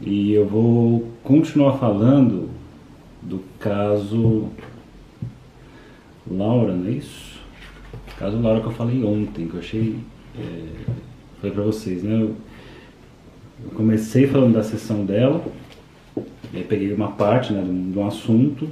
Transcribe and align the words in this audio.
e 0.00 0.32
eu 0.32 0.46
vou 0.46 1.08
continuar 1.22 1.78
falando 1.78 2.50
do 3.22 3.40
caso 3.58 4.48
Laura, 6.30 6.74
não 6.74 6.86
é 6.88 6.92
isso? 6.92 7.38
Caso 8.18 8.40
Laura 8.40 8.60
que 8.60 8.66
eu 8.66 8.72
falei 8.72 9.04
ontem, 9.04 9.46
que 9.46 9.54
eu 9.54 9.60
achei. 9.60 9.96
É, 10.38 10.92
falei 11.40 11.54
pra 11.54 11.62
vocês, 11.62 12.02
né? 12.02 12.14
Eu, 12.14 12.34
eu 13.62 13.70
comecei 13.74 14.26
falando 14.26 14.54
da 14.54 14.62
sessão 14.62 15.04
dela, 15.04 15.44
e 16.52 16.58
aí 16.58 16.64
peguei 16.64 16.92
uma 16.92 17.12
parte 17.12 17.52
né, 17.52 17.62
de, 17.62 17.92
de 17.92 17.98
um 17.98 18.06
assunto, 18.06 18.68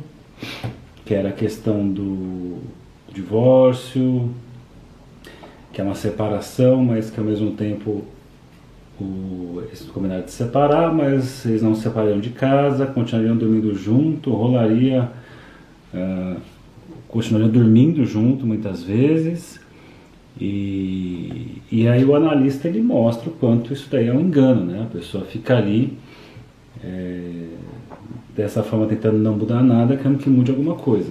que 1.04 1.14
era 1.14 1.29
a 1.29 1.32
questão 1.32 1.89
do 1.89 2.59
divórcio, 3.12 4.30
que 5.73 5.80
é 5.80 5.84
uma 5.84 5.95
separação, 5.95 6.84
mas 6.84 7.11
que 7.11 7.18
ao 7.18 7.27
mesmo 7.27 7.52
tempo 7.52 8.04
o, 9.01 9.63
eles 9.67 9.83
combinaram 9.83 10.25
de 10.25 10.31
separar, 10.31 10.93
mas 10.93 11.45
eles 11.47 11.63
não 11.63 11.75
se 11.75 11.83
separaram 11.83 12.21
de 12.21 12.31
casa, 12.31 12.87
continuariam 12.87 13.37
dormindo 13.37 13.75
junto, 13.75 14.31
rolaria, 14.33 15.11
uh, 15.95 16.41
continuariam 17.09 17.50
dormindo 17.50 18.05
junto 18.05 18.47
muitas 18.47 18.83
vezes. 18.83 19.61
E, 20.41 21.63
e 21.71 21.86
aí 21.86 22.05
o 22.05 22.14
analista 22.14 22.69
ele 22.69 22.83
mostra 22.83 23.29
o 23.29 23.33
quanto 23.33 23.73
isso 23.73 23.89
daí 23.91 24.09
é 24.09 24.13
um 24.13 24.21
engano, 24.21 24.64
né? 24.64 24.83
A 24.83 24.86
pessoa 24.86 25.25
fica 25.25 25.57
ali 25.57 25.97
é, 26.83 27.49
dessa 28.35 28.63
forma 28.63 28.86
tentando 28.86 29.19
não 29.19 29.36
mudar 29.36 29.63
nada, 29.63 29.97
querendo 29.97 30.19
que 30.19 30.29
mude 30.29 30.50
alguma 30.50 30.75
coisa. 30.75 31.11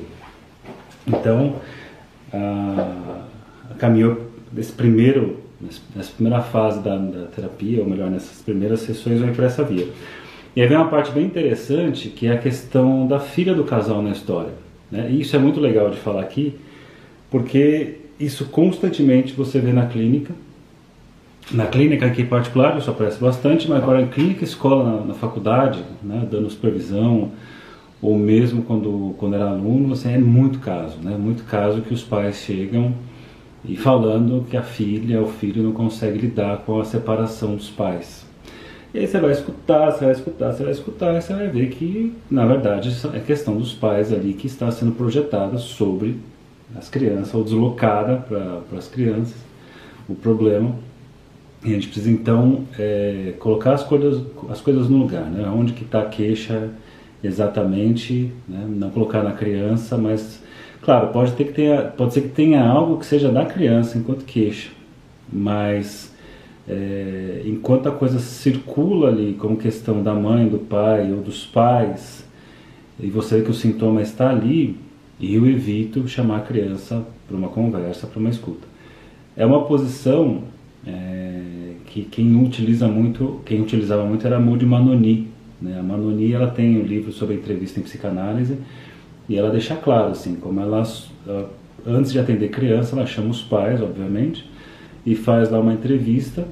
Então, 1.07 1.55
a, 2.33 3.23
a 3.69 3.73
caminhou 3.75 4.29
desse 4.51 4.71
primeiro, 4.71 5.37
nessa 5.95 6.11
primeira 6.11 6.41
fase 6.41 6.79
da, 6.79 6.97
da, 6.97 7.27
terapia, 7.27 7.81
ou 7.81 7.89
melhor, 7.89 8.09
nessas 8.09 8.41
primeiras 8.41 8.81
sessões, 8.81 9.19
vai 9.19 9.31
para 9.31 9.45
essa 9.45 9.63
via. 9.63 9.87
E 10.55 10.61
aí 10.61 10.67
vem 10.67 10.77
uma 10.77 10.87
parte 10.87 11.11
bem 11.11 11.25
interessante, 11.25 12.09
que 12.09 12.27
é 12.27 12.33
a 12.33 12.37
questão 12.37 13.07
da 13.07 13.19
filha 13.19 13.53
do 13.53 13.63
casal 13.63 14.01
na 14.01 14.11
história. 14.11 14.53
Né? 14.91 15.09
E 15.09 15.21
isso 15.21 15.35
é 15.35 15.39
muito 15.39 15.59
legal 15.59 15.89
de 15.89 15.97
falar 15.97 16.21
aqui, 16.21 16.55
porque 17.29 17.95
isso 18.19 18.45
constantemente 18.45 19.33
você 19.33 19.59
vê 19.59 19.71
na 19.71 19.85
clínica. 19.85 20.33
Na 21.51 21.65
clínica 21.65 22.05
aqui 22.05 22.21
em 22.21 22.27
particular, 22.27 22.77
isso 22.77 22.89
aparece 22.89 23.19
bastante, 23.19 23.69
mas 23.69 23.81
agora 23.81 24.01
em 24.01 24.07
clínica, 24.07 24.43
escola, 24.43 24.83
na, 24.83 25.05
na 25.07 25.13
faculdade, 25.13 25.83
né, 26.03 26.27
dando 26.29 26.49
supervisão, 26.49 27.31
ou 28.01 28.17
mesmo 28.17 28.63
quando, 28.63 29.15
quando 29.17 29.35
era 29.35 29.49
aluno, 29.49 29.93
assim, 29.93 30.11
é 30.11 30.17
muito 30.17 30.59
caso, 30.59 30.97
né? 31.03 31.15
Muito 31.17 31.43
caso 31.43 31.81
que 31.81 31.93
os 31.93 32.03
pais 32.03 32.37
chegam 32.37 32.93
e 33.63 33.75
falando 33.77 34.45
que 34.49 34.57
a 34.57 34.63
filha, 34.63 35.21
o 35.21 35.27
filho 35.27 35.63
não 35.63 35.71
consegue 35.71 36.17
lidar 36.17 36.59
com 36.59 36.79
a 36.79 36.85
separação 36.85 37.55
dos 37.55 37.69
pais. 37.69 38.25
E 38.93 38.99
aí 38.99 39.07
você 39.07 39.19
vai 39.19 39.31
escutar, 39.31 39.91
você 39.91 40.03
vai 40.03 40.13
escutar, 40.13 40.51
você 40.51 40.63
vai 40.63 40.71
escutar, 40.71 41.15
e 41.15 41.21
você 41.21 41.33
vai 41.33 41.47
ver 41.47 41.69
que, 41.69 42.13
na 42.29 42.45
verdade, 42.45 42.93
é 43.13 43.19
questão 43.19 43.55
dos 43.55 43.73
pais 43.73 44.11
ali 44.11 44.33
que 44.33 44.47
está 44.47 44.69
sendo 44.69 44.91
projetada 44.91 45.57
sobre 45.57 46.17
as 46.75 46.89
crianças, 46.89 47.33
ou 47.33 47.43
deslocada 47.43 48.17
para 48.17 48.77
as 48.77 48.87
crianças, 48.87 49.35
o 50.09 50.15
problema. 50.15 50.75
E 51.63 51.69
a 51.69 51.73
gente 51.73 51.87
precisa 51.87 52.09
então 52.09 52.65
é, 52.77 53.33
colocar 53.39 53.73
as 53.73 53.83
coisas, 53.83 54.23
as 54.49 54.59
coisas 54.59 54.89
no 54.89 54.97
lugar, 54.97 55.25
né? 55.25 55.47
onde 55.47 55.73
que 55.73 55.83
está 55.83 56.01
a 56.01 56.05
queixa 56.05 56.69
exatamente, 57.23 58.31
né? 58.47 58.65
não 58.67 58.89
colocar 58.89 59.23
na 59.23 59.31
criança, 59.31 59.95
mas 59.97 60.41
Claro, 60.81 61.09
pode, 61.09 61.33
ter 61.33 61.45
que 61.45 61.53
ter, 61.53 61.91
pode 61.91 62.13
ser 62.13 62.21
que 62.21 62.29
tenha 62.29 62.63
algo 62.63 62.97
que 62.97 63.05
seja 63.05 63.31
da 63.31 63.45
criança 63.45 63.99
enquanto 63.99 64.25
queixa, 64.25 64.71
mas 65.31 66.11
é, 66.67 67.43
enquanto 67.45 67.87
a 67.87 67.91
coisa 67.91 68.17
circula 68.17 69.09
ali 69.09 69.33
como 69.33 69.57
questão 69.57 70.01
da 70.01 70.13
mãe, 70.15 70.47
do 70.47 70.57
pai 70.57 71.11
ou 71.13 71.21
dos 71.21 71.45
pais, 71.45 72.25
e 72.99 73.07
você 73.11 73.37
vê 73.37 73.43
que 73.43 73.51
o 73.51 73.53
sintoma 73.53 74.01
está 74.01 74.31
ali, 74.31 74.75
eu 75.21 75.45
evito 75.45 76.07
chamar 76.07 76.37
a 76.37 76.41
criança 76.41 77.05
para 77.27 77.37
uma 77.37 77.49
conversa, 77.49 78.07
para 78.07 78.19
uma 78.19 78.29
escuta. 78.29 78.67
É 79.37 79.45
uma 79.45 79.63
posição 79.65 80.43
é, 80.85 81.73
que 81.85 82.03
quem 82.03 82.43
utiliza 82.43 82.87
muito, 82.87 83.39
quem 83.45 83.61
utilizava 83.61 84.03
muito 84.03 84.25
era 84.25 84.37
a 84.37 84.39
Moody 84.39 84.65
Manoni. 84.65 85.27
Né? 85.61 85.79
A 85.79 85.83
Manoni 85.83 86.33
ela 86.33 86.47
tem 86.47 86.79
um 86.79 86.83
livro 86.83 87.11
sobre 87.11 87.35
entrevista 87.35 87.79
em 87.79 87.83
psicanálise 87.83 88.57
e 89.31 89.37
ela 89.37 89.49
deixa 89.49 89.77
claro, 89.77 90.11
assim, 90.11 90.35
como 90.35 90.59
ela, 90.59 90.83
antes 91.87 92.11
de 92.11 92.19
atender 92.19 92.49
criança, 92.49 92.97
ela 92.97 93.05
chama 93.05 93.29
os 93.29 93.41
pais, 93.41 93.81
obviamente, 93.81 94.45
e 95.05 95.15
faz 95.15 95.49
lá 95.49 95.57
uma 95.57 95.71
entrevista, 95.71 96.45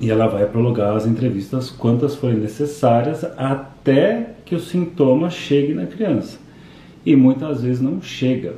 e 0.00 0.08
ela 0.08 0.28
vai 0.28 0.46
prolongar 0.46 0.94
as 0.94 1.04
entrevistas 1.04 1.68
quantas 1.68 2.14
forem 2.14 2.36
necessárias 2.36 3.24
até 3.36 4.34
que 4.46 4.54
o 4.54 4.60
sintoma 4.60 5.30
chegue 5.30 5.74
na 5.74 5.84
criança. 5.84 6.38
E 7.04 7.16
muitas 7.16 7.62
vezes 7.62 7.82
não 7.82 8.00
chega. 8.00 8.54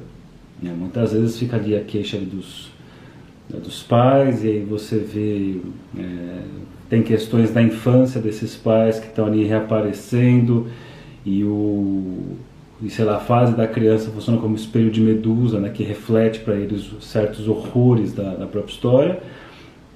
Né? 0.61 0.75
Muitas 0.79 1.15
vezes 1.15 1.39
fica 1.39 1.57
ali 1.57 1.75
a 1.75 1.81
queixa 1.81 2.19
dos, 2.19 2.71
né, 3.49 3.59
dos 3.59 3.83
pais, 3.83 4.45
e 4.45 4.49
aí 4.49 4.61
você 4.61 4.99
vê. 4.99 5.57
É, 5.99 6.39
tem 6.91 7.03
questões 7.03 7.51
da 7.51 7.63
infância 7.63 8.21
desses 8.21 8.55
pais 8.55 9.01
que 9.01 9.07
estão 9.07 9.25
ali 9.25 9.45
reaparecendo, 9.45 10.69
e 11.25 11.43
o, 11.43 12.37
e 12.83 12.91
sei 12.91 13.05
lá, 13.05 13.17
a 13.17 13.21
fase 13.21 13.55
da 13.55 13.67
criança 13.67 14.11
funciona 14.11 14.41
como 14.41 14.57
espelho 14.57 14.91
de 14.91 15.01
medusa, 15.01 15.61
né, 15.61 15.71
que 15.71 15.85
reflete 15.85 16.41
para 16.41 16.55
eles 16.55 16.91
certos 17.01 17.47
horrores 17.47 18.13
da, 18.13 18.35
da, 18.35 18.47
própria 18.47 18.73
história, 18.73 19.23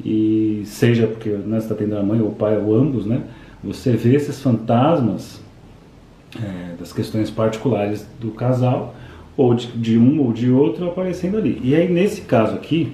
e 0.05 0.63
seja 0.65 1.07
porque 1.09 1.31
né, 1.31 1.59
está 1.59 1.75
tendo 1.75 1.97
a 1.97 2.03
mãe 2.03 2.21
ou 2.21 2.29
o 2.29 2.35
pai 2.35 2.57
ou 2.57 2.77
ambos, 2.77 3.05
né, 3.05 3.23
você 3.63 3.93
vê 3.93 4.15
esses 4.15 4.41
fantasmas 4.41 5.41
é, 6.41 6.77
das 6.79 6.93
questões 6.93 7.29
particulares 7.29 8.07
do 8.21 8.31
casal, 8.31 8.95
ou 9.37 9.53
de, 9.53 9.67
de, 9.73 9.99
um 9.99 10.23
ou 10.23 10.33
de 10.33 10.51
outro 10.51 10.87
aparecendo 10.87 11.37
ali. 11.37 11.61
E 11.63 11.75
aí 11.75 11.93
nesse 11.93 12.23
caso 12.23 12.55
aqui, 12.55 12.93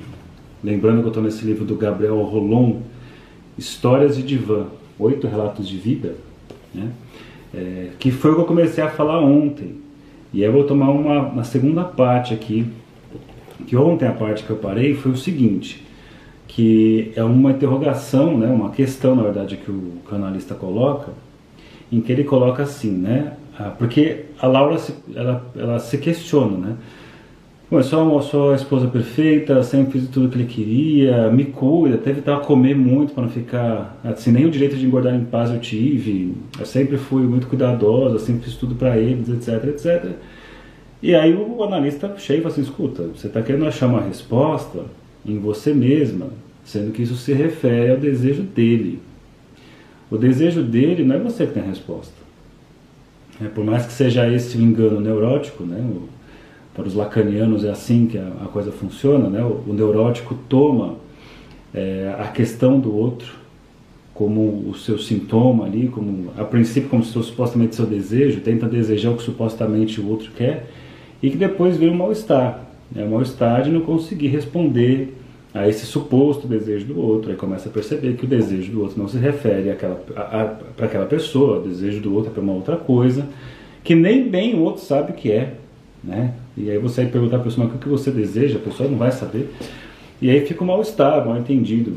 lembrando 0.65 1.01
que 1.01 1.05
eu 1.05 1.09
estou 1.09 1.23
nesse 1.23 1.45
livro 1.45 1.65
do 1.65 1.77
Gabriel 1.77 2.21
Rolon, 2.23 2.79
Histórias 3.59 4.17
de 4.17 4.23
Divã, 4.23 4.67
Oito 4.99 5.27
Relatos 5.27 5.69
de 5.69 5.77
Vida, 5.77 6.17
né, 6.75 6.91
é, 7.55 7.89
que 7.99 8.11
foi 8.11 8.33
o 8.33 8.35
que 8.35 8.41
eu 8.41 8.47
comecei 8.47 8.83
a 8.83 8.91
falar 8.91 9.21
ontem. 9.21 9.77
E 10.33 10.41
aí 10.41 10.49
eu 10.49 10.53
vou 10.53 10.65
tomar 10.65 10.91
uma, 10.91 11.21
uma 11.21 11.45
segunda 11.45 11.85
parte 11.85 12.33
aqui, 12.33 12.67
que 13.67 13.77
ontem 13.77 14.07
a 14.07 14.13
parte 14.13 14.43
que 14.43 14.51
eu 14.51 14.57
parei 14.57 14.95
foi 14.95 15.13
o 15.13 15.17
seguinte, 15.17 15.85
que 16.49 17.13
é 17.15 17.23
uma 17.23 17.51
interrogação, 17.51 18.37
né, 18.39 18.47
uma 18.47 18.71
questão 18.71 19.15
na 19.15 19.23
verdade 19.23 19.57
que 19.57 19.71
o 19.71 19.99
canalista 20.09 20.55
coloca, 20.55 21.13
em 21.91 22.01
que 22.01 22.11
ele 22.11 22.25
coloca 22.25 22.63
assim, 22.63 22.91
né, 22.91 23.35
porque 23.79 24.25
a 24.41 24.47
Laura 24.47 24.79
se, 24.79 24.95
ela, 25.15 25.45
ela 25.55 25.79
se 25.79 25.99
questiona, 25.99 26.57
né, 26.57 26.77
Bom, 27.73 27.83
sou, 27.83 28.21
sou 28.21 28.53
a 28.53 28.55
esposa 28.55 28.87
perfeita, 28.87 29.63
sempre 29.63 29.99
fiz 29.99 30.11
tudo 30.11 30.29
que 30.29 30.37
ele 30.37 30.45
queria, 30.45 31.31
me 31.31 31.47
cuida, 31.47 31.97
teve 31.97 32.21
que 32.21 32.31
comer 32.41 32.77
muito 32.77 33.15
para 33.15 33.23
não 33.23 33.31
ficar. 33.31 33.99
Assim, 34.05 34.31
nem 34.31 34.45
o 34.45 34.51
direito 34.51 34.77
de 34.77 34.85
engordar 34.85 35.15
em 35.15 35.25
paz 35.25 35.49
eu 35.51 35.59
tive. 35.59 36.35
Eu 36.61 36.67
sempre 36.67 36.99
fui 36.99 37.23
muito 37.23 37.47
cuidadosa, 37.47 38.19
sempre 38.19 38.45
fiz 38.45 38.57
tudo 38.57 38.75
para 38.75 38.99
eles, 38.99 39.27
etc, 39.31 39.65
etc. 39.69 40.11
E 41.03 41.15
aí 41.15 41.33
o 41.33 41.65
analista 41.65 42.15
chega 42.19 42.41
e 42.41 42.43
fala 42.43 42.53
assim: 42.53 42.61
escuta, 42.61 43.05
você 43.05 43.29
está 43.29 43.41
querendo 43.41 43.65
achar 43.65 43.87
uma 43.87 44.03
resposta 44.03 44.85
em 45.25 45.39
você 45.39 45.73
mesma, 45.73 46.27
sendo 46.67 46.93
que 46.93 47.01
isso 47.01 47.17
se 47.17 47.33
refere 47.33 47.93
ao 47.93 47.97
desejo 47.97 48.43
dele. 48.43 49.01
O 50.11 50.19
desejo 50.19 50.63
dele 50.63 51.05
não 51.05 51.17
é 51.17 51.19
você 51.19 51.47
que 51.47 51.55
tem 51.55 51.63
a 51.63 51.67
resposta. 51.67 52.13
É, 53.43 53.49
por 53.49 53.65
mais 53.65 53.87
que 53.87 53.95
seja 53.95 54.31
esse 54.31 54.59
o 54.59 54.61
engano 54.61 55.01
neurótico, 55.01 55.65
né? 55.65 55.83
Para 56.75 56.87
os 56.87 56.95
lacanianos 56.95 57.65
é 57.65 57.71
assim 57.71 58.07
que 58.07 58.19
a, 58.19 58.27
a 58.45 58.49
coisa 58.49 58.73
funciona, 58.73 59.29
né? 59.29 59.43
O, 59.43 59.71
o 59.71 59.73
neurótico 59.73 60.35
toma 60.49 60.97
é, 61.75 62.15
a 62.19 62.29
questão 62.29 62.79
do 62.79 62.95
outro 62.95 63.43
como 64.15 64.69
o 64.69 64.75
seu 64.75 64.99
sintoma 64.99 65.65
ali, 65.65 65.89
como 65.89 66.31
a 66.37 66.45
princípio 66.45 66.89
como 66.89 67.03
se 67.03 67.13
fosse 67.13 67.31
supostamente 67.31 67.75
seu 67.75 67.87
desejo, 67.87 68.41
tenta 68.41 68.69
desejar 68.69 69.11
o 69.11 69.17
que 69.17 69.23
supostamente 69.23 70.01
o 70.01 70.09
outro 70.09 70.31
quer 70.37 70.67
e 71.23 71.31
que 71.31 71.37
depois 71.37 71.77
vem 71.77 71.89
o 71.89 71.95
mal-estar, 71.95 72.63
né? 72.95 73.05
o 73.05 73.11
mal-estar 73.11 73.63
de 73.63 73.71
não 73.71 73.81
conseguir 73.81 74.29
responder 74.29 75.17
a 75.55 75.69
esse 75.69 75.85
suposto 75.85 76.47
desejo 76.47 76.87
do 76.87 77.01
outro, 77.01 77.31
aí 77.31 77.37
começa 77.37 77.69
a 77.69 77.73
perceber 77.73 78.15
que 78.15 78.25
o 78.25 78.29
desejo 78.29 78.73
do 78.73 78.83
outro 78.83 78.99
não 78.99 79.09
se 79.09 79.19
refere 79.19 79.71
àquela, 79.71 79.97
para 79.97 80.87
aquela 80.87 81.07
pessoa, 81.07 81.59
o 81.59 81.69
desejo 81.69 82.01
do 82.01 82.15
outro 82.15 82.31
é 82.31 82.35
para 82.35 82.43
uma 82.43 82.55
outra 82.55 82.77
coisa, 82.77 83.27
que 83.85 83.95
nem 83.95 84.29
bem 84.29 84.55
o 84.55 84.61
outro 84.61 84.83
sabe 84.83 85.13
o 85.13 85.15
que 85.15 85.31
é, 85.31 85.55
né? 86.03 86.35
E 86.57 86.71
aí 86.71 86.79
você 86.79 87.03
vai 87.03 87.13
perguntar 87.13 87.39
para 87.39 87.43
a 87.43 87.45
pessoa 87.45 87.67
o 87.67 87.79
que 87.79 87.89
você 87.89 88.11
deseja, 88.11 88.59
a 88.59 88.63
pessoa 88.63 88.89
não 88.89 88.99
vai 88.99 89.11
saber. 89.11 89.51
E 90.21 90.31
aí 90.31 90.45
fica 90.47 90.63
um 90.63 90.67
mal-estar, 90.67 91.25
mal 91.27 91.37
entendido. 91.37 91.95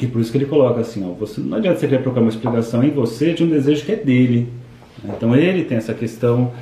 E 0.00 0.06
por 0.06 0.20
isso 0.20 0.32
que 0.32 0.38
ele 0.38 0.46
coloca 0.46 0.80
assim, 0.80 1.08
ó, 1.08 1.12
você, 1.12 1.40
não 1.40 1.58
adianta 1.58 1.78
você 1.78 1.86
querer 1.86 2.02
procurar 2.02 2.22
uma 2.22 2.30
explicação 2.30 2.82
em 2.82 2.90
você 2.90 3.32
de 3.32 3.44
um 3.44 3.48
desejo 3.48 3.84
que 3.84 3.92
é 3.92 3.96
dele. 3.96 4.48
Então 5.04 5.36
ele 5.36 5.64
tem 5.64 5.78
essa 5.78 5.94
questão 5.94 6.52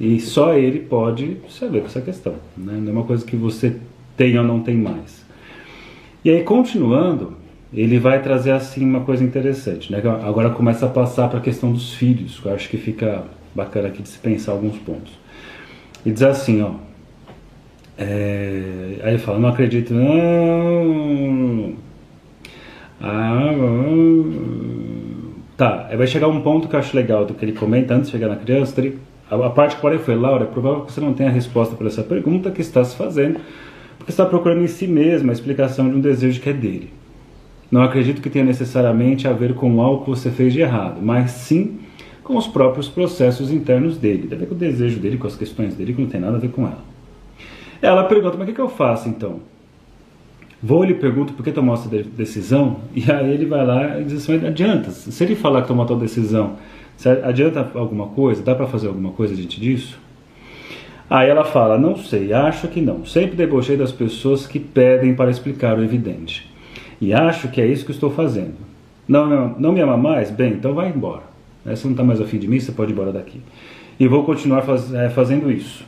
e 0.00 0.20
só 0.20 0.54
ele 0.54 0.80
pode 0.80 1.38
saber 1.48 1.82
essa 1.84 2.00
questão. 2.00 2.34
Né? 2.56 2.74
Não 2.80 2.88
é 2.88 2.92
uma 2.92 3.04
coisa 3.04 3.24
que 3.24 3.36
você 3.36 3.76
tem 4.16 4.38
ou 4.38 4.44
não 4.44 4.60
tem 4.60 4.76
mais. 4.76 5.24
E 6.24 6.30
aí 6.30 6.42
continuando, 6.42 7.34
ele 7.72 7.98
vai 7.98 8.22
trazer 8.22 8.52
assim 8.52 8.84
uma 8.84 9.00
coisa 9.00 9.22
interessante, 9.22 9.92
né? 9.92 9.98
Agora 10.22 10.50
começa 10.50 10.86
a 10.86 10.88
passar 10.88 11.28
para 11.28 11.38
a 11.38 11.42
questão 11.42 11.72
dos 11.72 11.94
filhos, 11.94 12.38
que 12.40 12.46
eu 12.46 12.54
acho 12.54 12.68
que 12.68 12.76
fica 12.76 13.24
bacana 13.54 13.88
aqui 13.88 14.02
de 14.02 14.08
se 14.08 14.18
pensar 14.18 14.52
alguns 14.52 14.76
pontos. 14.78 15.12
E 16.06 16.12
diz 16.12 16.22
assim, 16.22 16.62
ó. 16.62 16.70
É, 17.98 19.00
aí 19.02 19.14
ele 19.14 19.18
fala, 19.18 19.40
não 19.40 19.48
acredito, 19.48 19.92
não. 19.92 21.74
Ah, 23.00 23.52
tá, 25.56 25.90
vai 25.96 26.06
chegar 26.06 26.28
um 26.28 26.40
ponto 26.42 26.68
que 26.68 26.76
eu 26.76 26.78
acho 26.78 26.96
legal 26.96 27.26
do 27.26 27.34
que 27.34 27.44
ele 27.44 27.52
comenta 27.52 27.92
antes 27.92 28.06
de 28.06 28.12
chegar 28.12 28.28
na 28.28 28.36
criança. 28.36 28.80
Ele, 28.80 29.00
a, 29.28 29.34
a 29.34 29.50
parte 29.50 29.74
que 29.74 29.82
falei 29.82 29.98
foi, 29.98 30.14
Laura, 30.14 30.44
é 30.44 30.46
provável 30.46 30.82
que 30.82 30.92
você 30.92 31.00
não 31.00 31.12
tenha 31.12 31.28
resposta 31.28 31.74
para 31.74 31.88
essa 31.88 32.04
pergunta 32.04 32.52
que 32.52 32.60
está 32.60 32.84
se 32.84 32.94
fazendo, 32.94 33.40
porque 33.98 34.12
está 34.12 34.24
procurando 34.24 34.62
em 34.62 34.68
si 34.68 34.86
mesmo 34.86 35.30
a 35.30 35.32
explicação 35.32 35.88
de 35.88 35.96
um 35.96 36.00
desejo 36.00 36.40
que 36.40 36.50
é 36.50 36.52
dele. 36.52 36.92
Não 37.68 37.82
acredito 37.82 38.22
que 38.22 38.30
tenha 38.30 38.44
necessariamente 38.44 39.26
a 39.26 39.32
ver 39.32 39.54
com 39.54 39.82
algo 39.82 40.04
que 40.04 40.10
você 40.10 40.30
fez 40.30 40.52
de 40.52 40.60
errado, 40.60 41.00
mas 41.02 41.32
sim 41.32 41.80
com 42.26 42.36
os 42.36 42.46
próprios 42.46 42.88
processos 42.88 43.50
internos 43.50 43.96
dele. 43.96 44.26
Deve 44.26 44.42
ver 44.42 44.46
com 44.46 44.54
o 44.54 44.58
desejo 44.58 44.98
dele, 44.98 45.16
com 45.16 45.26
as 45.26 45.36
questões 45.36 45.74
dele, 45.74 45.94
que 45.94 46.00
não 46.02 46.08
tem 46.08 46.20
nada 46.20 46.36
a 46.36 46.40
ver 46.40 46.50
com 46.50 46.62
ela. 46.62 46.84
Ela 47.80 48.04
pergunta, 48.04 48.36
mas 48.36 48.44
o 48.44 48.46
que, 48.46 48.54
que 48.54 48.60
eu 48.60 48.68
faço 48.68 49.08
então? 49.08 49.40
Vou 50.62 50.84
e 50.84 50.88
lhe 50.88 50.94
pergunto 50.94 51.34
por 51.34 51.44
que 51.44 51.52
tomou 51.52 51.74
essa 51.74 51.88
decisão, 51.88 52.78
e 52.94 53.10
aí 53.10 53.32
ele 53.32 53.46
vai 53.46 53.64
lá 53.64 54.00
e 54.00 54.04
diz 54.04 54.22
assim, 54.22 54.44
adianta. 54.44 54.90
Se 54.90 55.22
ele 55.22 55.36
falar 55.36 55.62
que 55.62 55.68
tomou 55.68 55.86
tal 55.86 55.96
decisão, 55.96 56.56
adianta 57.22 57.70
alguma 57.74 58.08
coisa? 58.08 58.42
Dá 58.42 58.54
para 58.54 58.66
fazer 58.66 58.88
alguma 58.88 59.12
coisa 59.12 59.34
diante 59.34 59.60
disso? 59.60 59.98
Aí 61.08 61.28
ela 61.28 61.44
fala, 61.44 61.78
não 61.78 61.96
sei, 61.96 62.32
acho 62.32 62.66
que 62.68 62.80
não. 62.80 63.06
Sempre 63.06 63.36
debochei 63.36 63.76
das 63.76 63.92
pessoas 63.92 64.46
que 64.46 64.58
pedem 64.58 65.14
para 65.14 65.30
explicar 65.30 65.78
o 65.78 65.84
evidente. 65.84 66.50
E 67.00 67.12
acho 67.12 67.48
que 67.48 67.60
é 67.60 67.66
isso 67.66 67.84
que 67.84 67.92
estou 67.92 68.10
fazendo. 68.10 68.56
Não, 69.06 69.28
não, 69.28 69.54
não 69.56 69.72
me 69.72 69.80
ama 69.80 69.96
mais? 69.96 70.30
Bem, 70.30 70.54
então 70.54 70.74
vai 70.74 70.88
embora. 70.88 71.35
Você 71.74 71.86
não 71.86 71.92
está 71.92 72.04
mais 72.04 72.20
afim 72.20 72.38
de 72.38 72.46
mim, 72.46 72.60
você 72.60 72.70
pode 72.70 72.92
ir 72.92 72.94
embora 72.94 73.10
daqui. 73.10 73.40
E 73.98 74.06
vou 74.06 74.24
continuar 74.24 74.62
faz, 74.62 74.92
é, 74.92 75.08
fazendo 75.08 75.50
isso. 75.50 75.84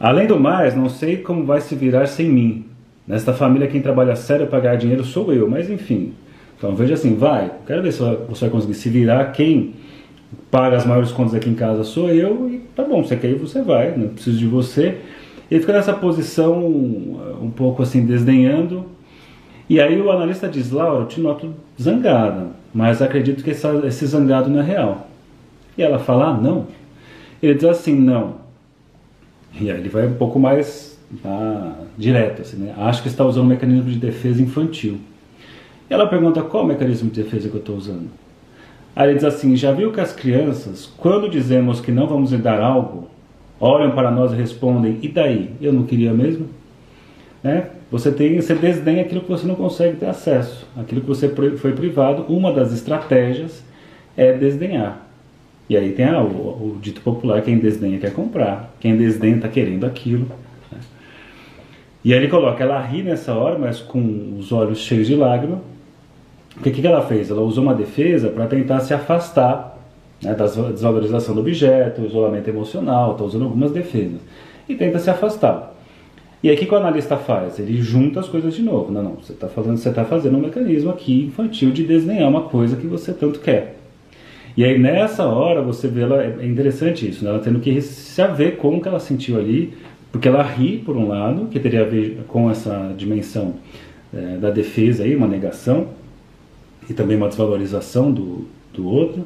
Além 0.00 0.26
do 0.26 0.38
mais, 0.38 0.76
não 0.76 0.88
sei 0.88 1.16
como 1.16 1.44
vai 1.44 1.60
se 1.60 1.74
virar 1.74 2.06
sem 2.06 2.28
mim. 2.28 2.64
Nesta 3.06 3.32
família, 3.32 3.66
quem 3.66 3.80
trabalha 3.80 4.14
sério 4.14 4.46
para 4.46 4.60
ganhar 4.60 4.76
dinheiro 4.76 5.02
sou 5.04 5.32
eu, 5.32 5.48
mas 5.48 5.70
enfim. 5.70 6.12
Então 6.56 6.74
veja 6.74 6.94
assim, 6.94 7.14
vai, 7.14 7.50
quero 7.66 7.82
ver 7.82 7.92
se 7.92 8.00
você 8.28 8.42
vai 8.42 8.50
conseguir 8.50 8.74
se 8.74 8.88
virar. 8.88 9.32
Quem 9.32 9.74
paga 10.50 10.76
as 10.76 10.84
maiores 10.84 11.10
contas 11.10 11.34
aqui 11.34 11.48
em 11.48 11.54
casa 11.54 11.84
sou 11.84 12.10
eu, 12.10 12.50
e 12.50 12.58
tá 12.76 12.84
bom, 12.84 13.02
você 13.02 13.16
quer 13.16 13.30
ir, 13.30 13.36
você 13.36 13.62
vai, 13.62 13.96
não 13.96 14.08
preciso 14.08 14.36
de 14.36 14.46
você. 14.46 14.98
Ele 15.50 15.60
fica 15.60 15.72
nessa 15.72 15.94
posição 15.94 16.58
um 16.60 17.50
pouco 17.54 17.82
assim, 17.82 18.04
desdenhando, 18.04 18.84
e 19.68 19.80
aí 19.80 20.00
o 20.00 20.10
analista 20.10 20.48
diz, 20.48 20.70
Laura, 20.70 21.02
eu 21.02 21.06
te 21.06 21.20
noto 21.20 21.54
zangada, 21.80 22.48
mas 22.72 23.00
acredito 23.02 23.42
que 23.42 23.50
esse 23.50 24.06
zangado 24.06 24.50
não 24.50 24.60
é 24.60 24.64
real. 24.64 25.08
E 25.76 25.82
ela 25.82 25.98
fala, 25.98 26.28
ah, 26.28 26.34
não. 26.34 26.66
Ele 27.42 27.54
diz 27.54 27.64
assim, 27.64 27.94
não. 27.94 28.36
E 29.60 29.70
aí 29.70 29.78
ele 29.78 29.88
vai 29.88 30.06
um 30.06 30.14
pouco 30.14 30.38
mais 30.38 30.98
ah, 31.24 31.72
direto, 31.96 32.42
assim, 32.42 32.56
né? 32.56 32.74
Acho 32.76 33.02
que 33.02 33.08
está 33.08 33.24
usando 33.24 33.44
um 33.44 33.48
mecanismo 33.48 33.90
de 33.90 33.98
defesa 33.98 34.42
infantil. 34.42 34.98
E 35.88 35.94
ela 35.94 36.06
pergunta, 36.06 36.42
qual 36.42 36.66
mecanismo 36.66 37.10
de 37.10 37.22
defesa 37.22 37.48
que 37.48 37.54
eu 37.54 37.60
estou 37.60 37.76
usando? 37.76 38.08
Aí 38.94 39.08
ele 39.08 39.14
diz 39.14 39.24
assim, 39.24 39.56
já 39.56 39.72
viu 39.72 39.92
que 39.92 40.00
as 40.00 40.12
crianças, 40.12 40.92
quando 40.96 41.30
dizemos 41.30 41.80
que 41.80 41.92
não 41.92 42.06
vamos 42.06 42.32
lhe 42.32 42.38
dar 42.38 42.60
algo, 42.60 43.08
olham 43.60 43.92
para 43.92 44.10
nós 44.10 44.32
e 44.32 44.36
respondem, 44.36 44.98
e 45.00 45.08
daí? 45.08 45.50
Eu 45.60 45.72
não 45.72 45.84
queria 45.84 46.12
mesmo? 46.12 46.48
Né? 47.48 47.66
Você 47.90 48.12
tem, 48.12 48.38
você 48.38 48.54
desdenha 48.54 49.00
aquilo 49.00 49.22
que 49.22 49.30
você 49.30 49.46
não 49.46 49.54
consegue 49.54 49.96
ter 49.96 50.04
acesso, 50.04 50.68
aquilo 50.76 51.00
que 51.00 51.06
você 51.06 51.30
foi 51.30 51.72
privado. 51.72 52.26
Uma 52.28 52.52
das 52.52 52.74
estratégias 52.74 53.64
é 54.14 54.34
desdenhar. 54.34 55.08
E 55.66 55.74
aí 55.74 55.92
tem 55.92 56.12
o, 56.12 56.26
o, 56.26 56.78
dito 56.78 57.00
popular: 57.00 57.40
quem 57.40 57.58
desdenha 57.58 57.98
quer 57.98 58.12
comprar, 58.12 58.74
quem 58.78 58.98
desdenha 58.98 59.36
está 59.36 59.48
querendo 59.48 59.86
aquilo. 59.86 60.26
Né? 60.70 60.78
E 62.04 62.12
aí 62.12 62.18
ele 62.18 62.28
coloca: 62.28 62.62
ela 62.62 62.78
ri 62.82 63.02
nessa 63.02 63.32
hora, 63.32 63.58
mas 63.58 63.80
com 63.80 64.36
os 64.38 64.52
olhos 64.52 64.80
cheios 64.80 65.06
de 65.06 65.14
lágrima. 65.14 65.62
O 66.54 66.60
que, 66.60 66.70
que 66.70 66.86
ela 66.86 67.00
fez? 67.00 67.30
Ela 67.30 67.40
usou 67.40 67.64
uma 67.64 67.74
defesa 67.74 68.28
para 68.28 68.46
tentar 68.46 68.80
se 68.80 68.92
afastar 68.92 69.78
né, 70.22 70.34
da 70.34 70.44
desvalorização 70.44 71.34
do 71.34 71.40
objeto, 71.40 72.04
isolamento 72.04 72.48
emocional, 72.48 73.12
está 73.12 73.24
usando 73.24 73.44
algumas 73.44 73.70
defesas. 73.70 74.20
E 74.68 74.74
tenta 74.74 74.98
se 74.98 75.08
afastar. 75.08 75.77
E 76.42 76.48
aí 76.48 76.54
o 76.54 76.58
que, 76.58 76.72
o 76.72 76.76
analista 76.76 77.16
faz? 77.16 77.58
Ele 77.58 77.80
junta 77.82 78.20
as 78.20 78.28
coisas 78.28 78.54
de 78.54 78.62
novo. 78.62 78.92
Não, 78.92 79.02
não, 79.02 79.14
você 79.14 79.32
está 79.32 79.46
está 79.46 80.04
fazendo 80.04 80.36
um 80.36 80.40
mecanismo 80.40 80.90
aqui 80.90 81.24
infantil 81.24 81.70
de 81.70 81.82
desenhar 81.82 82.28
uma 82.28 82.42
coisa 82.42 82.76
que 82.76 82.86
você 82.86 83.12
tanto 83.12 83.40
quer. 83.40 83.76
E 84.56 84.64
aí 84.64 84.78
nessa 84.78 85.24
hora 85.24 85.62
você 85.62 85.88
vê 85.88 86.02
ela, 86.02 86.22
é 86.22 86.46
interessante 86.46 87.08
isso, 87.08 87.24
né? 87.24 87.30
ela 87.30 87.38
tendo 87.38 87.60
que 87.60 87.80
se 87.80 88.20
haver 88.20 88.56
com 88.56 88.76
o 88.76 88.80
que 88.80 88.88
ela 88.88 88.98
sentiu 88.98 89.38
ali, 89.38 89.72
porque 90.10 90.26
ela 90.26 90.42
ri 90.42 90.78
por 90.78 90.96
um 90.96 91.08
lado, 91.08 91.46
que 91.46 91.60
teria 91.60 91.82
a 91.82 91.84
ver 91.84 92.24
com 92.26 92.50
essa 92.50 92.92
dimensão 92.96 93.54
é, 94.12 94.36
da 94.36 94.50
defesa 94.50 95.04
aí, 95.04 95.14
uma 95.14 95.28
negação, 95.28 95.88
e 96.88 96.94
também 96.94 97.16
uma 97.16 97.28
desvalorização 97.28 98.10
do, 98.10 98.48
do 98.74 98.88
outro, 98.88 99.24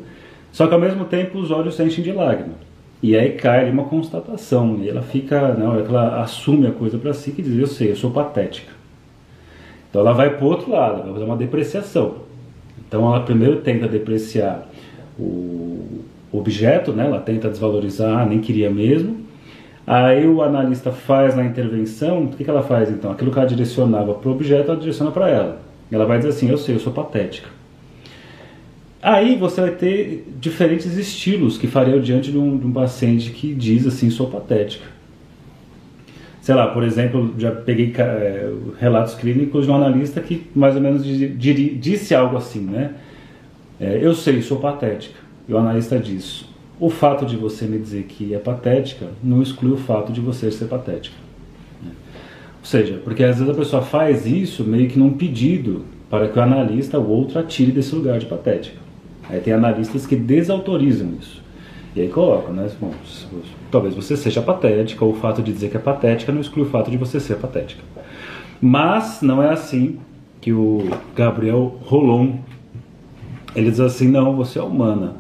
só 0.50 0.66
que 0.66 0.74
ao 0.74 0.80
mesmo 0.80 1.04
tempo 1.04 1.38
os 1.38 1.50
olhos 1.50 1.76
se 1.76 1.82
enchem 1.82 2.04
de 2.04 2.12
lágrimas. 2.12 2.56
E 3.02 3.16
aí 3.16 3.32
cai 3.32 3.68
uma 3.68 3.84
constatação, 3.84 4.78
e 4.80 4.88
ela 4.88 5.02
fica, 5.02 5.56
que 5.56 5.90
ela 5.90 6.22
assume 6.22 6.68
a 6.68 6.70
coisa 6.70 6.98
para 6.98 7.12
si, 7.12 7.32
que 7.32 7.42
diz, 7.42 7.58
eu 7.58 7.66
sei, 7.66 7.90
eu 7.90 7.96
sou 7.96 8.12
patética. 8.12 8.70
Então 9.90 10.02
ela 10.02 10.12
vai 10.12 10.30
para 10.30 10.44
o 10.44 10.48
outro 10.48 10.70
lado, 10.70 11.02
vai 11.02 11.12
fazer 11.12 11.24
uma 11.24 11.36
depreciação. 11.36 12.14
Então 12.86 13.06
ela 13.06 13.24
primeiro 13.24 13.56
tenta 13.56 13.88
depreciar 13.88 14.68
o 15.18 16.04
objeto, 16.30 16.92
né? 16.92 17.06
ela 17.06 17.20
tenta 17.20 17.48
desvalorizar, 17.48 18.26
nem 18.26 18.40
queria 18.40 18.70
mesmo. 18.70 19.20
Aí 19.86 20.26
o 20.26 20.40
analista 20.40 20.92
faz 20.92 21.34
na 21.34 21.44
intervenção, 21.44 22.24
o 22.24 22.28
que, 22.28 22.44
que 22.44 22.50
ela 22.50 22.62
faz 22.62 22.88
então? 22.88 23.10
Aquilo 23.10 23.32
que 23.32 23.38
ela 23.38 23.48
direcionava 23.48 24.14
para 24.14 24.28
o 24.28 24.32
objeto, 24.32 24.70
ela 24.70 24.80
direciona 24.80 25.10
para 25.10 25.28
ela. 25.28 25.58
Ela 25.90 26.06
vai 26.06 26.18
dizer 26.18 26.30
assim, 26.30 26.48
eu 26.48 26.56
sei, 26.56 26.76
eu 26.76 26.80
sou 26.80 26.92
patética. 26.92 27.48
Aí 29.02 29.34
você 29.34 29.60
vai 29.60 29.72
ter 29.72 30.32
diferentes 30.40 30.96
estilos 30.96 31.58
que 31.58 31.66
fariam 31.66 32.00
diante 32.00 32.30
de 32.30 32.38
um, 32.38 32.56
de 32.56 32.64
um 32.64 32.72
paciente 32.72 33.32
que 33.32 33.52
diz 33.52 33.84
assim, 33.84 34.08
sou 34.10 34.28
patética. 34.28 34.84
Sei 36.40 36.54
lá, 36.54 36.68
por 36.68 36.84
exemplo, 36.84 37.34
já 37.36 37.50
peguei 37.50 37.92
é, 37.98 38.52
relatos 38.78 39.14
clínicos 39.14 39.64
de 39.64 39.72
um 39.72 39.74
analista 39.74 40.20
que 40.20 40.46
mais 40.54 40.76
ou 40.76 40.80
menos 40.80 41.04
disse 41.04 42.14
algo 42.14 42.36
assim, 42.36 42.60
né? 42.60 42.94
É, 43.80 43.98
eu 44.00 44.14
sei, 44.14 44.40
sou 44.40 44.60
patética. 44.60 45.18
E 45.48 45.52
o 45.52 45.58
analista 45.58 45.98
diz, 45.98 46.44
o 46.78 46.88
fato 46.88 47.26
de 47.26 47.36
você 47.36 47.64
me 47.64 47.78
dizer 47.78 48.04
que 48.04 48.32
é 48.32 48.38
patética 48.38 49.06
não 49.22 49.42
exclui 49.42 49.72
o 49.72 49.76
fato 49.76 50.12
de 50.12 50.20
você 50.20 50.48
ser 50.52 50.66
patética. 50.66 51.16
Ou 51.84 52.66
seja, 52.66 53.00
porque 53.02 53.24
às 53.24 53.38
vezes 53.38 53.52
a 53.52 53.56
pessoa 53.56 53.82
faz 53.82 54.26
isso 54.26 54.62
meio 54.62 54.88
que 54.88 54.96
num 54.96 55.12
pedido 55.14 55.84
para 56.08 56.28
que 56.28 56.38
o 56.38 56.42
analista, 56.42 57.00
o 57.00 57.10
outro, 57.10 57.40
atire 57.40 57.72
desse 57.72 57.92
lugar 57.94 58.20
de 58.20 58.26
patética. 58.26 58.81
Aí 59.32 59.40
tem 59.40 59.54
analistas 59.54 60.06
que 60.06 60.14
desautorizam 60.14 61.08
isso. 61.18 61.42
E 61.96 62.02
aí 62.02 62.08
colocam, 62.08 62.52
né? 62.52 62.68
Bom, 62.78 62.92
talvez 63.70 63.94
você 63.94 64.14
seja 64.14 64.42
patética, 64.42 65.02
ou 65.02 65.12
o 65.12 65.14
fato 65.14 65.42
de 65.42 65.50
dizer 65.50 65.70
que 65.70 65.76
é 65.78 65.80
patética 65.80 66.30
não 66.30 66.42
exclui 66.42 66.66
o 66.66 66.68
fato 66.68 66.90
de 66.90 66.98
você 66.98 67.18
ser 67.18 67.36
patética. 67.36 67.82
Mas 68.60 69.22
não 69.22 69.42
é 69.42 69.50
assim 69.50 69.98
que 70.38 70.52
o 70.52 70.82
Gabriel 71.16 71.78
Rolon 71.82 72.34
ele 73.56 73.70
diz 73.70 73.80
assim: 73.80 74.08
não, 74.08 74.36
você 74.36 74.58
é 74.58 74.62
humana. 74.62 75.14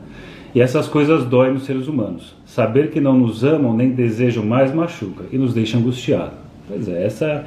E 0.54 0.60
essas 0.60 0.86
coisas 0.86 1.24
doem 1.24 1.54
nos 1.54 1.64
seres 1.64 1.88
humanos. 1.88 2.34
Saber 2.44 2.90
que 2.90 3.00
não 3.00 3.18
nos 3.18 3.42
amam 3.42 3.74
nem 3.74 3.90
desejam 3.90 4.44
mais 4.44 4.74
machuca 4.74 5.24
e 5.32 5.38
nos 5.38 5.54
deixa 5.54 5.78
angustiados. 5.78 6.34
Pois 6.68 6.86
é, 6.86 7.06
essa 7.06 7.24
é 7.24 7.44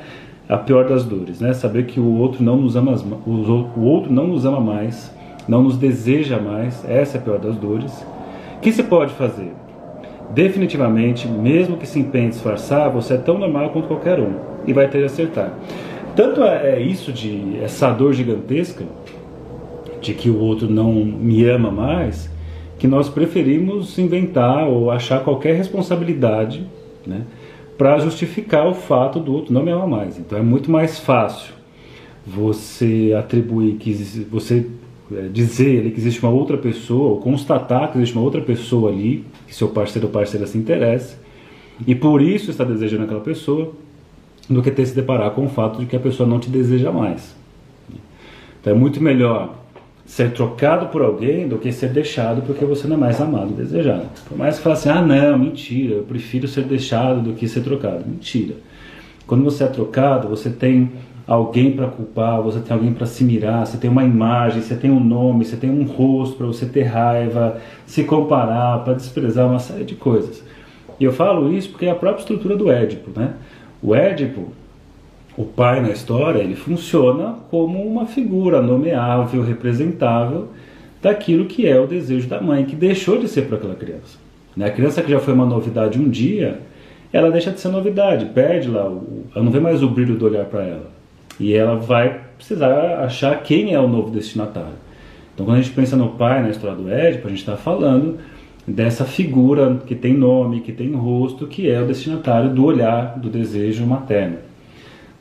a 0.49 0.57
pior 0.57 0.87
das 0.87 1.03
dores, 1.03 1.39
né? 1.39 1.53
Saber 1.53 1.85
que 1.85 1.99
o 1.99 2.17
outro 2.17 2.43
não 2.43 2.57
nos 2.57 2.75
ama, 2.75 2.95
o 3.25 3.81
outro 3.81 4.11
não 4.11 4.27
nos 4.27 4.45
ama 4.45 4.59
mais 4.59 5.13
não 5.47 5.63
nos 5.63 5.77
deseja 5.77 6.39
mais, 6.39 6.83
essa 6.87 7.17
é 7.17 7.19
a 7.19 7.23
pior 7.23 7.39
das 7.39 7.55
dores. 7.55 7.91
O 8.57 8.59
que 8.61 8.71
se 8.71 8.83
pode 8.83 9.13
fazer? 9.13 9.51
Definitivamente, 10.31 11.27
mesmo 11.27 11.77
que 11.77 11.87
se 11.87 11.99
empenhe 11.99 12.27
em 12.27 12.29
disfarçar, 12.29 12.89
você 12.89 13.13
é 13.13 13.17
tão 13.17 13.37
normal 13.37 13.69
quanto 13.69 13.87
qualquer 13.87 14.19
um 14.19 14.33
e 14.65 14.73
vai 14.73 14.87
ter 14.87 14.99
de 14.99 15.05
acertar. 15.05 15.53
Tanto 16.15 16.43
é, 16.43 16.77
é 16.77 16.81
isso 16.81 17.11
de 17.11 17.59
essa 17.61 17.91
dor 17.91 18.13
gigantesca 18.13 18.85
de 20.01 20.13
que 20.13 20.29
o 20.29 20.39
outro 20.39 20.69
não 20.69 20.93
me 20.93 21.45
ama 21.45 21.69
mais, 21.71 22.29
que 22.77 22.87
nós 22.87 23.09
preferimos 23.09 23.97
inventar 23.97 24.67
ou 24.67 24.91
achar 24.91 25.23
qualquer 25.23 25.55
responsabilidade, 25.55 26.65
né, 27.05 27.21
para 27.77 27.97
justificar 27.99 28.67
o 28.67 28.73
fato 28.73 29.19
do 29.19 29.33
outro 29.33 29.53
não 29.53 29.63
me 29.63 29.71
amar 29.71 29.87
mais. 29.87 30.17
Então 30.17 30.37
é 30.37 30.41
muito 30.41 30.71
mais 30.71 30.99
fácil 30.99 31.53
você 32.25 33.15
atribuir 33.17 33.75
que 33.75 33.93
você 34.29 34.67
é, 35.11 35.27
dizer 35.27 35.91
que 35.91 35.99
existe 35.99 36.21
uma 36.21 36.31
outra 36.31 36.57
pessoa, 36.57 37.09
ou 37.09 37.17
constatar 37.19 37.91
que 37.91 37.97
existe 37.97 38.15
uma 38.15 38.23
outra 38.23 38.41
pessoa 38.41 38.91
ali, 38.91 39.25
que 39.47 39.53
seu 39.53 39.69
parceiro 39.69 40.07
ou 40.07 40.13
parceira 40.13 40.47
se 40.47 40.57
interessa, 40.57 41.17
e 41.85 41.93
por 41.93 42.21
isso 42.21 42.51
está 42.51 42.63
desejando 42.63 43.03
aquela 43.03 43.21
pessoa, 43.21 43.73
do 44.49 44.61
que 44.61 44.71
ter 44.71 44.85
se 44.85 44.95
deparar 44.95 45.31
com 45.31 45.45
o 45.45 45.49
fato 45.49 45.79
de 45.79 45.85
que 45.85 45.95
a 45.95 45.99
pessoa 45.99 46.27
não 46.27 46.39
te 46.39 46.49
deseja 46.49 46.91
mais. 46.91 47.35
Então 48.61 48.73
é 48.73 48.75
muito 48.75 49.01
melhor 49.01 49.55
ser 50.05 50.31
trocado 50.31 50.87
por 50.87 51.01
alguém 51.01 51.47
do 51.47 51.57
que 51.57 51.71
ser 51.71 51.89
deixado 51.89 52.43
porque 52.43 52.63
você 52.63 52.87
não 52.87 52.95
é 52.95 52.99
mais 52.99 53.19
amado 53.19 53.51
e 53.51 53.53
desejado. 53.53 54.05
Por 54.27 54.37
mais 54.37 54.57
que 54.57 54.63
fale 54.63 54.73
assim, 54.73 54.89
ah 54.89 55.01
não, 55.01 55.39
mentira, 55.39 55.95
eu 55.95 56.03
prefiro 56.03 56.47
ser 56.47 56.63
deixado 56.63 57.21
do 57.21 57.33
que 57.33 57.47
ser 57.47 57.61
trocado. 57.61 58.03
Mentira. 58.07 58.55
Quando 59.25 59.43
você 59.43 59.63
é 59.63 59.67
trocado, 59.67 60.27
você 60.27 60.49
tem 60.49 60.91
alguém 61.27 61.71
para 61.71 61.87
culpar, 61.87 62.41
você 62.41 62.59
tem 62.59 62.75
alguém 62.75 62.93
para 62.93 63.05
se 63.05 63.23
mirar, 63.23 63.65
você 63.65 63.77
tem 63.77 63.89
uma 63.89 64.03
imagem, 64.03 64.61
você 64.61 64.75
tem 64.75 64.91
um 64.91 64.99
nome, 64.99 65.43
você 65.43 65.55
tem 65.55 65.69
um 65.69 65.83
rosto 65.83 66.37
para 66.37 66.45
você 66.45 66.65
ter 66.65 66.83
raiva, 66.83 67.59
se 67.85 68.03
comparar, 68.03 68.83
para 68.83 68.93
desprezar 68.93 69.47
uma 69.47 69.59
série 69.59 69.83
de 69.83 69.95
coisas. 69.95 70.43
E 70.99 71.03
eu 71.03 71.11
falo 71.11 71.51
isso 71.51 71.69
porque 71.69 71.85
é 71.85 71.91
a 71.91 71.95
própria 71.95 72.21
estrutura 72.21 72.55
do 72.55 72.71
Édipo, 72.71 73.11
né? 73.17 73.33
O 73.81 73.93
Édipo, 73.93 74.49
o 75.35 75.43
pai 75.43 75.81
na 75.81 75.89
história, 75.89 76.39
ele 76.39 76.55
funciona 76.55 77.35
como 77.49 77.83
uma 77.83 78.05
figura 78.05 78.61
nomeável, 78.61 79.43
representável 79.43 80.49
daquilo 81.01 81.45
que 81.45 81.67
é 81.67 81.79
o 81.79 81.85
desejo 81.85 82.27
da 82.27 82.39
mãe, 82.39 82.65
que 82.65 82.75
deixou 82.75 83.17
de 83.17 83.27
ser 83.27 83.43
para 83.43 83.57
aquela 83.57 83.75
criança. 83.75 84.17
Né? 84.55 84.67
A 84.67 84.71
criança 84.71 85.01
que 85.01 85.11
já 85.11 85.19
foi 85.19 85.33
uma 85.33 85.45
novidade 85.45 85.99
um 85.99 86.09
dia, 86.09 86.61
ela 87.11 87.29
deixa 87.29 87.51
de 87.51 87.59
ser 87.59 87.67
novidade, 87.67 88.25
perde 88.27 88.69
lá, 88.69 88.81
ela 89.35 89.43
não 89.43 89.51
vê 89.51 89.59
mais 89.59 89.83
o 89.83 89.89
brilho 89.89 90.15
do 90.15 90.25
olhar 90.25 90.45
para 90.45 90.63
ela. 90.63 90.94
E 91.39 91.53
ela 91.53 91.75
vai 91.75 92.21
precisar 92.37 93.03
achar 93.03 93.41
quem 93.43 93.73
é 93.73 93.79
o 93.79 93.87
novo 93.87 94.09
destinatário. 94.09 94.85
Então, 95.33 95.45
quando 95.45 95.57
a 95.57 95.61
gente 95.61 95.73
pensa 95.73 95.95
no 95.95 96.09
pai, 96.09 96.41
na 96.41 96.49
história 96.49 96.75
do 96.75 96.89
Édipo, 96.89 97.27
a 97.27 97.29
gente 97.29 97.39
está 97.39 97.57
falando 97.57 98.19
dessa 98.65 99.05
figura 99.05 99.81
que 99.85 99.93
tem 99.93 100.13
nome, 100.13 100.61
que 100.61 100.71
tem 100.71 100.93
rosto, 100.93 101.45
que 101.45 101.69
é 101.69 101.81
o 101.81 101.85
destinatário 101.85 102.49
do 102.49 102.63
olhar, 102.63 103.19
do 103.19 103.29
desejo 103.29 103.85
materno. 103.85 104.37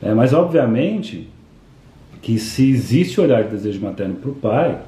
É, 0.01 0.13
mas, 0.13 0.33
obviamente, 0.33 1.27
que 2.21 2.39
se 2.39 2.69
existe 2.69 3.19
olhar 3.19 3.43
de 3.43 3.49
desejo 3.49 3.81
materno 3.81 4.15
para 4.15 4.31
o 4.31 4.33
pai, 4.33 4.79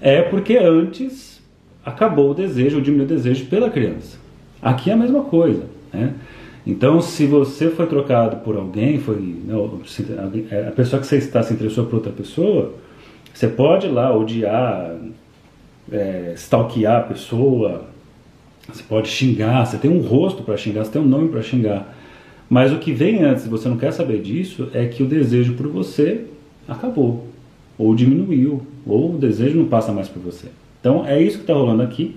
é 0.00 0.20
porque 0.22 0.58
antes 0.58 1.40
acabou 1.84 2.32
o 2.32 2.34
desejo, 2.34 2.76
ou 2.76 2.82
diminuiu 2.82 3.06
o 3.06 3.08
desejo 3.08 3.46
pela 3.46 3.70
criança. 3.70 4.18
Aqui 4.60 4.90
é 4.90 4.92
a 4.92 4.96
mesma 4.96 5.22
coisa. 5.22 5.64
Né? 5.92 6.12
Então, 6.66 7.00
se 7.00 7.26
você 7.26 7.70
foi 7.70 7.86
trocado 7.86 8.38
por 8.38 8.56
alguém, 8.56 8.98
foi 8.98 9.16
não, 9.46 9.80
é, 10.50 10.66
a 10.66 10.72
pessoa 10.72 11.00
que 11.00 11.06
você 11.06 11.16
está 11.16 11.42
se 11.42 11.54
interessou 11.54 11.86
por 11.86 11.96
outra 11.96 12.10
pessoa, 12.10 12.74
você 13.32 13.46
pode 13.46 13.86
ir 13.86 13.90
lá 13.90 14.16
odiar, 14.16 14.96
é, 15.92 16.32
stalkear 16.34 17.00
a 17.00 17.04
pessoa, 17.04 17.84
você 18.66 18.82
pode 18.82 19.08
xingar, 19.08 19.64
você 19.64 19.78
tem 19.78 19.90
um 19.90 20.00
rosto 20.00 20.42
para 20.42 20.56
xingar, 20.56 20.84
você 20.84 20.90
tem 20.90 21.02
um 21.02 21.06
nome 21.06 21.28
para 21.28 21.40
xingar. 21.40 21.94
Mas 22.50 22.72
o 22.72 22.78
que 22.78 22.92
vem 22.92 23.22
antes, 23.22 23.44
se 23.44 23.48
você 23.48 23.68
não 23.68 23.76
quer 23.76 23.92
saber 23.92 24.20
disso, 24.20 24.68
é 24.72 24.86
que 24.86 25.02
o 25.02 25.06
desejo 25.06 25.54
por 25.54 25.68
você 25.68 26.24
acabou, 26.66 27.28
ou 27.78 27.94
diminuiu, 27.94 28.66
ou 28.84 29.14
o 29.14 29.18
desejo 29.18 29.56
não 29.56 29.66
passa 29.66 29.92
mais 29.92 30.08
por 30.08 30.20
você. 30.20 30.48
Então 30.80 31.06
é 31.06 31.20
isso 31.20 31.38
que 31.38 31.42
está 31.44 31.54
rolando 31.54 31.82
aqui. 31.82 32.16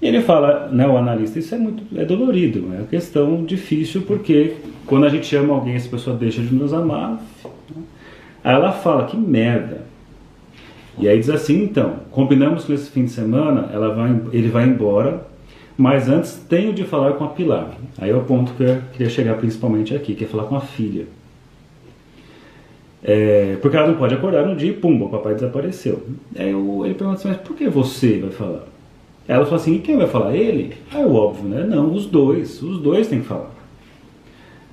E 0.00 0.06
ele 0.06 0.20
fala, 0.20 0.68
né, 0.68 0.86
o 0.86 0.96
analista, 0.96 1.38
isso 1.38 1.54
é 1.54 1.58
muito 1.58 1.82
é 1.96 2.04
dolorido, 2.04 2.70
é 2.72 2.78
uma 2.78 2.86
questão 2.86 3.44
difícil 3.44 4.02
porque 4.02 4.54
quando 4.86 5.04
a 5.04 5.08
gente 5.08 5.34
ama 5.34 5.54
alguém, 5.54 5.74
essa 5.74 5.88
pessoa 5.88 6.16
deixa 6.16 6.40
de 6.40 6.54
nos 6.54 6.72
amar. 6.72 7.20
Aí 8.44 8.54
ela 8.54 8.72
fala, 8.72 9.06
que 9.06 9.16
merda. 9.16 9.82
E 10.98 11.08
aí 11.08 11.18
diz 11.18 11.28
assim, 11.28 11.62
então, 11.62 11.96
combinamos 12.10 12.64
que 12.64 12.72
nesse 12.72 12.90
fim 12.90 13.04
de 13.04 13.10
semana 13.10 13.70
ela 13.72 13.92
vai, 13.94 14.20
ele 14.32 14.48
vai 14.48 14.64
embora, 14.66 15.26
mas 15.76 16.08
antes 16.08 16.36
tenho 16.48 16.72
de 16.72 16.84
falar 16.84 17.12
com 17.12 17.24
a 17.24 17.28
Pilar. 17.28 17.70
Aí 17.98 18.10
é 18.10 18.14
o 18.14 18.22
ponto 18.22 18.52
que 18.54 18.62
eu 18.62 18.80
queria 18.92 19.10
chegar 19.10 19.34
principalmente 19.34 19.94
aqui, 19.94 20.14
que 20.14 20.24
é 20.24 20.26
falar 20.26 20.44
com 20.44 20.56
a 20.56 20.60
filha. 20.60 21.06
É, 23.02 23.56
porque 23.62 23.76
ela 23.76 23.88
não 23.88 23.94
pode 23.94 24.14
acordar 24.14 24.44
no 24.44 24.56
dia 24.56 24.70
e 24.70 24.74
pum, 24.74 25.00
o 25.00 25.08
papai 25.08 25.34
desapareceu. 25.34 26.04
Aí 26.36 26.50
eu, 26.50 26.82
ele 26.84 26.94
pergunta 26.94 27.18
assim, 27.18 27.28
mas 27.28 27.36
por 27.38 27.56
que 27.56 27.68
você 27.68 28.18
vai 28.18 28.30
falar? 28.30 28.77
Ela 29.28 29.44
falou 29.44 29.60
assim, 29.60 29.74
e 29.74 29.78
quem 29.80 29.98
vai 29.98 30.06
falar? 30.06 30.34
Ele? 30.34 30.72
Ah, 30.90 31.00
é 31.00 31.06
óbvio, 31.06 31.46
né? 31.46 31.62
Não, 31.62 31.92
os 31.92 32.06
dois. 32.06 32.62
Os 32.62 32.78
dois 32.78 33.08
têm 33.08 33.20
que 33.20 33.26
falar. 33.26 33.50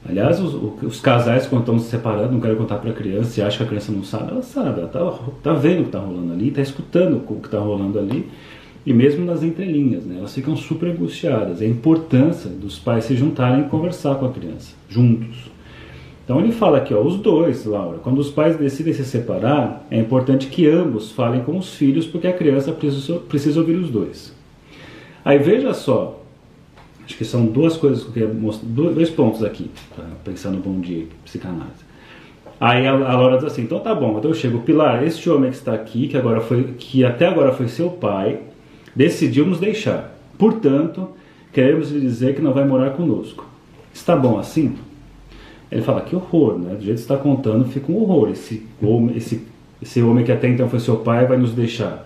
Aliás, 0.08 0.40
os, 0.40 0.54
os 0.82 1.02
casais, 1.02 1.46
quando 1.46 1.62
estão 1.62 1.78
se 1.78 1.90
separando, 1.90 2.32
não 2.32 2.40
querem 2.40 2.56
contar 2.56 2.78
para 2.78 2.92
a 2.92 2.94
criança 2.94 3.40
e 3.40 3.44
acham 3.44 3.58
que 3.58 3.64
a 3.64 3.68
criança 3.68 3.92
não 3.92 4.04
sabe. 4.04 4.32
Ela 4.32 4.42
sabe, 4.42 4.80
ela 4.80 4.86
está 4.86 5.00
tá 5.44 5.54
vendo 5.54 5.80
o 5.80 5.82
que 5.82 5.90
está 5.90 6.00
rolando 6.00 6.32
ali, 6.32 6.48
está 6.48 6.62
escutando 6.62 7.18
o 7.18 7.36
que 7.42 7.48
está 7.48 7.60
rolando 7.60 8.00
ali. 8.00 8.30
E 8.86 8.94
mesmo 8.94 9.26
nas 9.26 9.44
entrelinhas, 9.44 10.06
né? 10.06 10.18
Elas 10.20 10.34
ficam 10.34 10.56
super 10.56 10.90
angustiadas. 10.90 11.62
É 11.62 11.66
a 11.66 11.68
importância 11.68 12.50
dos 12.50 12.80
pais 12.80 13.06
se 13.06 13.16
juntarem 13.16 13.66
e 13.66 13.70
conversar 13.70 14.16
com 14.16 14.28
a 14.28 14.32
criança, 14.32 14.74
juntos. 14.88 15.50
Então 16.24 16.40
ele 16.40 16.52
fala 16.52 16.78
aqui, 16.78 16.94
ó, 16.94 17.02
os 17.02 17.18
dois, 17.18 17.66
Laura, 17.66 17.98
quando 17.98 18.20
os 18.20 18.30
pais 18.30 18.56
decidem 18.56 18.94
se 18.94 19.04
separar, 19.04 19.86
é 19.92 20.00
importante 20.00 20.48
que 20.48 20.68
ambos 20.68 21.12
falem 21.12 21.42
com 21.44 21.58
os 21.58 21.74
filhos, 21.74 22.06
porque 22.06 22.28
a 22.28 22.34
criança 22.34 22.72
precisa, 22.72 23.20
precisa 23.20 23.60
ouvir 23.60 23.76
os 23.76 23.90
dois. 23.90 24.35
Aí 25.26 25.40
veja 25.40 25.74
só, 25.74 26.22
acho 27.04 27.18
que 27.18 27.26
são 27.26 27.48
duas 27.48 27.76
coisas 27.76 28.04
que 28.04 28.10
eu 28.10 28.14
queria 28.14 28.28
mostrar, 28.28 28.70
dois 28.70 29.10
pontos 29.10 29.44
aqui, 29.44 29.72
para 29.96 30.06
pensar 30.24 30.52
no 30.52 30.60
bom 30.60 30.80
dia, 30.80 31.08
psicanálise. 31.24 31.84
Aí 32.60 32.86
a, 32.86 32.92
a 32.92 33.18
Laura 33.18 33.38
diz 33.38 33.46
assim, 33.46 33.64
então 33.64 33.80
tá 33.80 33.96
bom, 33.96 34.20
então 34.20 34.30
eu 34.30 34.36
chego, 34.36 34.60
Pilar, 34.60 35.04
este 35.04 35.28
homem 35.28 35.50
que 35.50 35.58
está 35.58 35.74
aqui, 35.74 36.08
que, 36.08 36.16
agora 36.16 36.42
foi, 36.42 36.76
que 36.78 37.04
até 37.04 37.26
agora 37.26 37.52
foi 37.52 37.68
seu 37.68 37.90
pai, 37.90 38.40
decidiu 38.96 39.48
nos 39.48 39.60
deixar. 39.60 40.16
Portanto, 40.38 41.10
queremos 41.52 41.90
lhe 41.90 42.00
dizer 42.00 42.36
que 42.36 42.42
não 42.42 42.54
vai 42.54 42.64
morar 42.64 42.92
conosco. 42.92 43.46
Está 43.92 44.16
bom 44.16 44.38
assim? 44.38 44.76
Ele 45.72 45.82
fala, 45.82 46.02
que 46.02 46.16
horror, 46.16 46.60
né? 46.60 46.76
Do 46.76 46.84
jeito 46.84 46.98
que 46.98 47.02
está 47.02 47.18
contando, 47.18 47.66
fica 47.66 47.92
um 47.92 47.98
horror. 47.98 48.30
Esse 48.30 48.66
homem, 48.82 49.18
esse, 49.18 49.42
esse 49.82 50.02
homem 50.04 50.24
que 50.24 50.32
até 50.32 50.48
então 50.48 50.70
foi 50.70 50.80
seu 50.80 50.98
pai 50.98 51.26
vai 51.26 51.38
nos 51.38 51.52
deixar. 51.52 52.05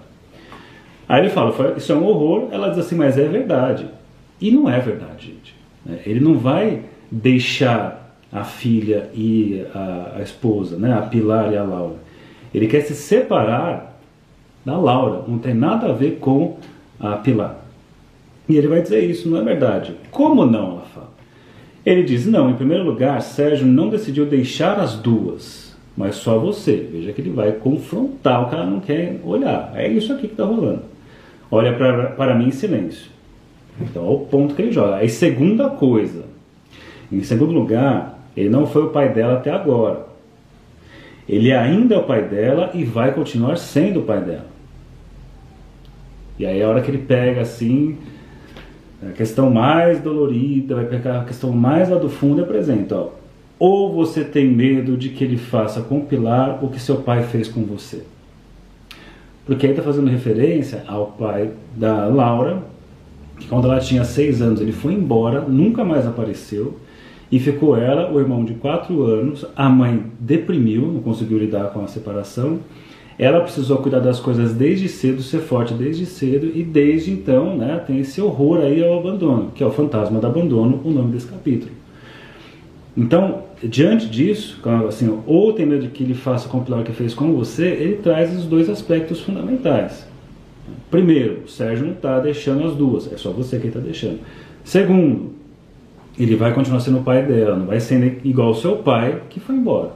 Aí 1.10 1.22
ele 1.22 1.30
fala, 1.30 1.74
isso 1.76 1.92
é 1.92 1.96
um 1.96 2.06
horror. 2.06 2.50
Ela 2.52 2.70
diz 2.70 2.78
assim, 2.78 2.96
mas 2.96 3.18
é 3.18 3.28
verdade. 3.28 3.88
E 4.40 4.52
não 4.52 4.70
é 4.70 4.80
verdade, 4.80 5.26
gente. 5.26 5.56
Né? 5.84 6.00
Ele 6.06 6.20
não 6.20 6.38
vai 6.38 6.84
deixar 7.10 8.16
a 8.32 8.44
filha 8.44 9.10
e 9.16 9.66
a, 9.74 10.18
a 10.18 10.22
esposa, 10.22 10.78
né? 10.78 10.94
a 10.94 11.02
Pilar 11.02 11.52
e 11.52 11.58
a 11.58 11.64
Laura. 11.64 11.96
Ele 12.54 12.68
quer 12.68 12.82
se 12.82 12.94
separar 12.94 14.00
da 14.64 14.78
Laura. 14.78 15.24
Não 15.28 15.40
tem 15.40 15.56
nada 15.56 15.88
a 15.90 15.94
ver 15.94 16.20
com 16.20 16.58
a 17.00 17.14
Pilar. 17.14 17.58
E 18.48 18.56
ele 18.56 18.68
vai 18.68 18.84
dizer 18.84 19.04
isso, 19.04 19.28
não 19.28 19.40
é 19.40 19.44
verdade. 19.44 19.96
Como 20.12 20.46
não? 20.46 20.74
Ela 20.74 20.86
fala. 20.94 21.10
Ele 21.84 22.04
diz: 22.04 22.28
não, 22.28 22.52
em 22.52 22.56
primeiro 22.56 22.84
lugar, 22.84 23.22
Sérgio 23.22 23.66
não 23.66 23.90
decidiu 23.90 24.26
deixar 24.26 24.80
as 24.80 24.96
duas, 24.96 25.76
mas 25.96 26.16
só 26.16 26.38
você. 26.38 26.88
Veja 26.92 27.14
que 27.14 27.22
ele 27.22 27.30
vai 27.30 27.52
confrontar, 27.52 28.44
o 28.44 28.50
cara 28.50 28.66
não 28.66 28.80
quer 28.80 29.20
olhar. 29.24 29.72
É 29.76 29.88
isso 29.88 30.12
aqui 30.12 30.28
que 30.28 30.34
está 30.34 30.46
rolando 30.46 30.99
olha 31.52 31.74
pra, 31.74 32.08
para 32.08 32.36
mim 32.36 32.48
em 32.48 32.52
silêncio. 32.52 33.10
Então, 33.80 34.06
é 34.06 34.10
o 34.10 34.20
ponto 34.20 34.56
que 34.56 34.62
ele 34.62 34.72
joga. 34.72 34.98
Aí, 34.98 35.10
segunda 35.10 35.70
coisa, 35.70 36.26
em 37.12 37.24
segundo 37.24 37.54
lugar, 37.54 38.20
ele 38.36 38.50
não 38.50 38.68
foi 38.68 38.84
o 38.84 38.90
pai 38.90 39.14
dela 39.14 39.36
até 39.36 39.52
agora. 39.52 40.08
Ele 41.28 41.54
ainda 41.54 41.96
é 41.96 41.98
o 41.98 42.04
pai 42.04 42.24
dela 42.24 42.72
e 42.74 42.84
vai 42.84 43.14
continuar 43.14 43.56
sendo 43.56 44.02
o 44.02 44.04
pai 44.04 44.22
dela. 44.22 44.48
E 46.38 46.46
aí, 46.46 46.62
a 46.62 46.68
hora 46.68 46.82
que 46.82 46.92
ele 46.92 47.00
pega 47.00 47.42
assim, 47.42 47.98
a 49.08 49.12
questão 49.12 49.50
mais 49.50 50.02
dolorida, 50.02 50.76
vai 50.76 50.86
pegar 50.86 51.22
a 51.22 51.26
questão 51.26 51.52
mais 51.52 51.90
lá 51.90 51.98
do 51.98 52.10
fundo 52.10 52.42
e 52.42 52.44
apresenta: 52.44 53.08
ou 53.58 53.94
você 53.94 54.24
tem 54.24 54.48
medo 54.48 54.98
de 54.98 55.10
que 55.10 55.24
ele 55.24 55.38
faça 55.38 55.82
compilar 55.82 56.64
o 56.64 56.70
que 56.70 56.80
seu 56.80 56.98
pai 56.98 57.24
fez 57.24 57.48
com 57.48 57.64
você 57.64 58.04
porque 59.50 59.66
aí 59.66 59.72
está 59.72 59.82
fazendo 59.82 60.08
referência 60.12 60.84
ao 60.88 61.08
pai 61.08 61.50
da 61.76 62.06
Laura, 62.06 62.62
que 63.40 63.48
quando 63.48 63.66
ela 63.66 63.80
tinha 63.80 64.04
seis 64.04 64.44
anos 64.44 64.62
ele 64.62 64.72
foi 64.72 64.94
embora, 64.94 65.42
nunca 65.42 65.84
mais 65.84 66.06
apareceu, 66.06 66.78
e 67.32 67.40
ficou 67.40 67.76
ela, 67.76 68.14
o 68.14 68.20
irmão 68.20 68.46
de 68.46 68.54
quatro 68.54 69.02
anos, 69.02 69.44
a 69.56 69.68
mãe 69.68 70.04
deprimiu, 70.20 70.84
não 70.84 71.02
conseguiu 71.02 71.40
lidar 71.40 71.72
com 71.72 71.84
a 71.84 71.88
separação, 71.88 72.60
ela 73.18 73.42
precisou 73.42 73.80
cuidar 73.80 74.02
das 74.02 74.20
coisas 74.20 74.54
desde 74.54 74.88
cedo, 74.88 75.24
ser 75.24 75.40
forte 75.40 75.74
desde 75.74 76.06
cedo, 76.06 76.52
e 76.54 76.62
desde 76.62 77.10
então 77.10 77.58
né, 77.58 77.84
tem 77.88 77.98
esse 77.98 78.22
horror 78.22 78.60
aí 78.60 78.88
ao 78.88 79.00
abandono, 79.00 79.50
que 79.56 79.64
é 79.64 79.66
o 79.66 79.72
fantasma 79.72 80.20
do 80.20 80.28
abandono, 80.28 80.80
o 80.86 80.92
nome 80.92 81.12
desse 81.12 81.26
capítulo. 81.26 81.72
Então, 83.00 83.44
diante 83.64 84.08
disso, 84.08 84.60
assim, 84.86 85.22
ou 85.26 85.54
tem 85.54 85.66
medo 85.66 85.84
de 85.84 85.88
que 85.88 86.04
ele 86.04 86.14
faça 86.14 86.50
compilar 86.50 86.82
o 86.82 86.84
que 86.84 86.92
fez 86.92 87.14
com 87.14 87.32
você, 87.32 87.68
ele 87.68 87.96
traz 87.96 88.38
os 88.38 88.44
dois 88.44 88.70
aspectos 88.70 89.22
fundamentais. 89.22 90.06
Primeiro, 90.92 91.44
o 91.46 91.48
Sérgio 91.48 91.86
não 91.86 91.94
está 91.94 92.20
deixando 92.20 92.68
as 92.68 92.76
duas, 92.76 93.10
é 93.10 93.16
só 93.16 93.32
você 93.32 93.58
que 93.58 93.68
está 93.68 93.80
deixando. 93.80 94.20
Segundo, 94.66 95.32
ele 96.18 96.36
vai 96.36 96.54
continuar 96.54 96.82
sendo 96.82 96.98
o 96.98 97.02
pai 97.02 97.26
dela, 97.26 97.56
não 97.56 97.68
vai 97.68 97.80
ser 97.80 98.20
igual 98.26 98.50
ao 98.50 98.56
seu 98.56 98.76
pai 98.76 99.22
que 99.30 99.40
foi 99.40 99.56
embora. 99.56 99.94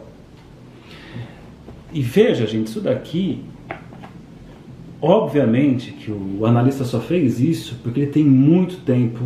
E 1.92 2.02
veja, 2.02 2.48
gente, 2.48 2.68
isso 2.68 2.80
daqui, 2.80 3.42
obviamente 5.02 5.92
que 5.92 6.10
o 6.10 6.46
analista 6.46 6.86
só 6.86 7.02
fez 7.02 7.42
isso 7.42 7.78
porque 7.84 8.00
ele 8.00 8.12
tem 8.12 8.24
muito 8.24 8.78
tempo 8.78 9.26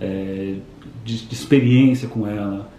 é, 0.00 0.54
de, 1.04 1.26
de 1.26 1.34
experiência 1.34 2.06
com 2.06 2.28
ela, 2.28 2.70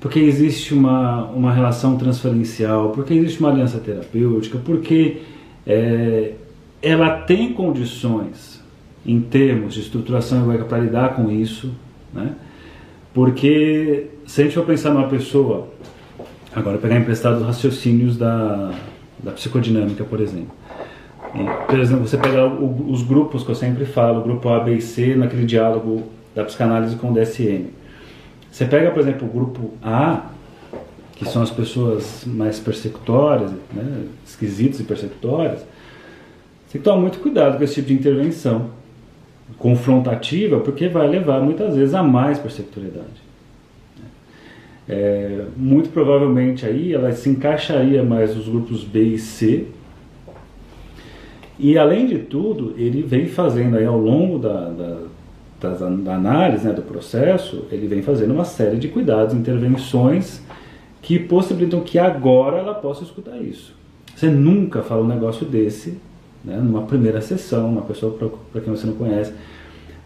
porque 0.00 0.18
existe 0.18 0.72
uma, 0.72 1.26
uma 1.26 1.52
relação 1.52 1.98
transferencial, 1.98 2.90
porque 2.90 3.12
existe 3.12 3.38
uma 3.38 3.50
aliança 3.50 3.78
terapêutica, 3.78 4.58
porque 4.58 5.18
é, 5.66 6.32
ela 6.80 7.18
tem 7.20 7.52
condições 7.52 8.64
em 9.04 9.20
termos 9.20 9.74
de 9.74 9.80
estruturação 9.80 10.42
egoica 10.42 10.64
para 10.64 10.78
lidar 10.78 11.14
com 11.14 11.30
isso, 11.30 11.74
né? 12.12 12.34
Porque 13.12 14.06
se 14.26 14.40
a 14.40 14.44
gente 14.44 14.54
for 14.54 14.64
pensar 14.64 14.90
numa 14.90 15.08
pessoa, 15.08 15.68
agora 16.54 16.78
pegar 16.78 16.96
emprestado 16.96 17.38
os 17.38 17.46
raciocínios 17.46 18.16
da, 18.16 18.72
da 19.18 19.32
psicodinâmica, 19.32 20.04
por 20.04 20.20
exemplo. 20.20 20.54
E, 21.34 21.66
por 21.66 21.78
exemplo, 21.78 22.06
você 22.06 22.16
pegar 22.16 22.46
os 22.46 23.02
grupos 23.02 23.42
que 23.42 23.50
eu 23.50 23.54
sempre 23.54 23.84
falo, 23.84 24.20
o 24.20 24.22
grupo 24.22 24.48
A, 24.48 24.60
B 24.60 24.76
e 24.76 24.80
C, 24.80 25.14
naquele 25.14 25.44
diálogo 25.44 26.04
da 26.34 26.44
psicanálise 26.44 26.96
com 26.96 27.10
o 27.10 27.14
DSM. 27.14 27.79
Você 28.50 28.64
pega, 28.64 28.90
por 28.90 29.00
exemplo, 29.00 29.28
o 29.28 29.30
grupo 29.30 29.72
A, 29.82 30.30
que 31.14 31.28
são 31.28 31.42
as 31.42 31.50
pessoas 31.50 32.24
mais 32.26 32.58
persecutórias, 32.58 33.50
né, 33.72 34.04
esquisitas 34.26 34.80
e 34.80 34.84
persecutórias, 34.84 35.60
você 35.60 36.72
tem 36.72 36.80
que 36.80 36.84
tomar 36.84 37.00
muito 37.00 37.18
cuidado 37.18 37.58
com 37.58 37.64
esse 37.64 37.74
tipo 37.74 37.88
de 37.88 37.94
intervenção 37.94 38.70
confrontativa, 39.58 40.60
porque 40.60 40.88
vai 40.88 41.08
levar 41.08 41.40
muitas 41.40 41.76
vezes 41.76 41.94
a 41.94 42.02
mais 42.02 42.38
persecutoriedade. 42.38 43.30
É, 44.88 45.44
muito 45.56 45.90
provavelmente 45.90 46.66
aí 46.66 46.92
ela 46.92 47.12
se 47.12 47.28
encaixaria 47.28 48.02
mais 48.02 48.34
nos 48.34 48.48
grupos 48.48 48.82
B 48.82 49.02
e 49.02 49.18
C. 49.18 49.66
E 51.58 51.76
além 51.76 52.06
de 52.06 52.18
tudo, 52.18 52.74
ele 52.76 53.02
vem 53.02 53.26
fazendo 53.26 53.76
aí 53.76 53.84
ao 53.84 53.98
longo 53.98 54.38
da, 54.38 54.70
da, 54.70 55.02
da, 55.60 55.74
da 55.74 56.14
análise, 56.14 56.66
né, 56.66 56.72
do 56.72 56.82
processo, 56.82 57.64
ele 57.70 57.86
vem 57.86 58.02
fazendo 58.02 58.32
uma 58.32 58.44
série 58.44 58.76
de 58.76 58.88
cuidados, 58.88 59.34
intervenções 59.34 60.42
que 61.02 61.18
possibilitam 61.18 61.80
que 61.80 61.98
agora 61.98 62.58
ela 62.58 62.74
possa 62.74 63.04
escutar 63.04 63.36
isso. 63.38 63.74
Você 64.14 64.28
nunca 64.28 64.82
fala 64.82 65.02
um 65.02 65.08
negócio 65.08 65.46
desse 65.46 65.98
né, 66.44 66.56
numa 66.56 66.82
primeira 66.82 67.20
sessão, 67.20 67.70
uma 67.70 67.82
pessoa 67.82 68.16
para 68.52 68.60
quem 68.60 68.74
você 68.74 68.86
não 68.86 68.94
conhece. 68.94 69.32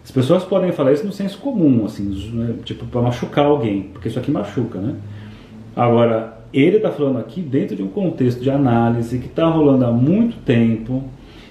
As 0.02 0.10
pessoas 0.10 0.44
podem 0.44 0.70
falar 0.72 0.92
isso 0.92 1.06
no 1.06 1.12
senso 1.12 1.38
comum, 1.38 1.84
assim, 1.86 2.04
né, 2.32 2.54
tipo 2.64 2.84
para 2.86 3.00
machucar 3.00 3.46
alguém, 3.46 3.84
porque 3.92 4.08
isso 4.08 4.18
aqui 4.18 4.30
machuca, 4.30 4.78
né? 4.78 4.96
Agora, 5.74 6.38
ele 6.52 6.76
está 6.76 6.90
falando 6.90 7.18
aqui 7.18 7.40
dentro 7.40 7.74
de 7.74 7.82
um 7.82 7.88
contexto 7.88 8.40
de 8.40 8.50
análise 8.50 9.18
que 9.18 9.26
está 9.26 9.46
rolando 9.46 9.84
há 9.84 9.90
muito 9.90 10.36
tempo 10.44 11.02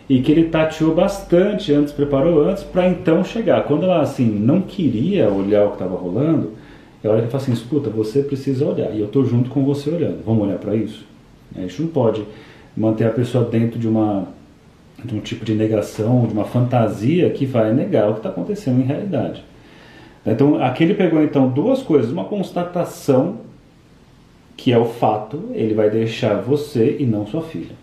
e 0.10 0.22
que 0.22 0.32
ele 0.32 0.46
tateou 0.46 0.94
bastante 0.94 1.72
antes, 1.72 1.94
preparou 1.94 2.44
antes, 2.44 2.64
para 2.64 2.88
então 2.88 3.24
chegar. 3.24 3.64
Quando 3.64 3.84
ela 3.84 4.02
assim 4.02 4.26
não 4.26 4.62
queria 4.62 5.30
olhar 5.30 5.66
o 5.66 5.70
que 5.70 5.76
estava 5.76 5.96
rolando, 5.96 6.52
ela 7.04 7.22
fala 7.28 7.44
assim: 7.44 7.54
escuta, 7.54 7.90
você 7.90 8.22
precisa 8.22 8.66
olhar 8.66 8.94
e 8.94 9.00
eu 9.00 9.06
estou 9.06 9.26
junto 9.26 9.50
com 9.50 9.64
você 9.64 9.90
olhando. 9.90 10.24
Vamos 10.26 10.44
olhar 10.48 10.58
para 10.58 10.76
isso? 10.76 11.06
A 11.56 11.62
gente 11.62 11.82
não 11.82 11.90
pode 11.90 12.24
manter 12.76 13.06
a 13.06 13.12
pessoa 13.12 13.46
dentro 13.46 13.80
de 13.80 13.88
uma 13.88 14.28
de 15.04 15.14
um 15.16 15.20
tipo 15.20 15.44
de 15.44 15.54
negação, 15.54 16.26
de 16.26 16.34
uma 16.34 16.46
fantasia 16.46 17.30
que 17.30 17.46
vai 17.46 17.74
negar 17.74 18.10
o 18.10 18.14
que 18.14 18.20
está 18.20 18.30
acontecendo 18.30 18.80
em 18.80 18.86
realidade. 18.86 19.44
Então, 20.26 20.64
aqui 20.64 20.84
ele 20.84 20.94
pegou 20.94 21.22
então 21.22 21.50
duas 21.50 21.82
coisas, 21.82 22.10
uma 22.10 22.24
constatação 22.24 23.40
que 24.56 24.72
é 24.72 24.78
o 24.78 24.86
fato, 24.86 25.50
ele 25.54 25.74
vai 25.74 25.90
deixar 25.90 26.36
você 26.36 26.96
e 27.00 27.06
não 27.06 27.28
sua 27.28 27.42
filha. 27.42 27.76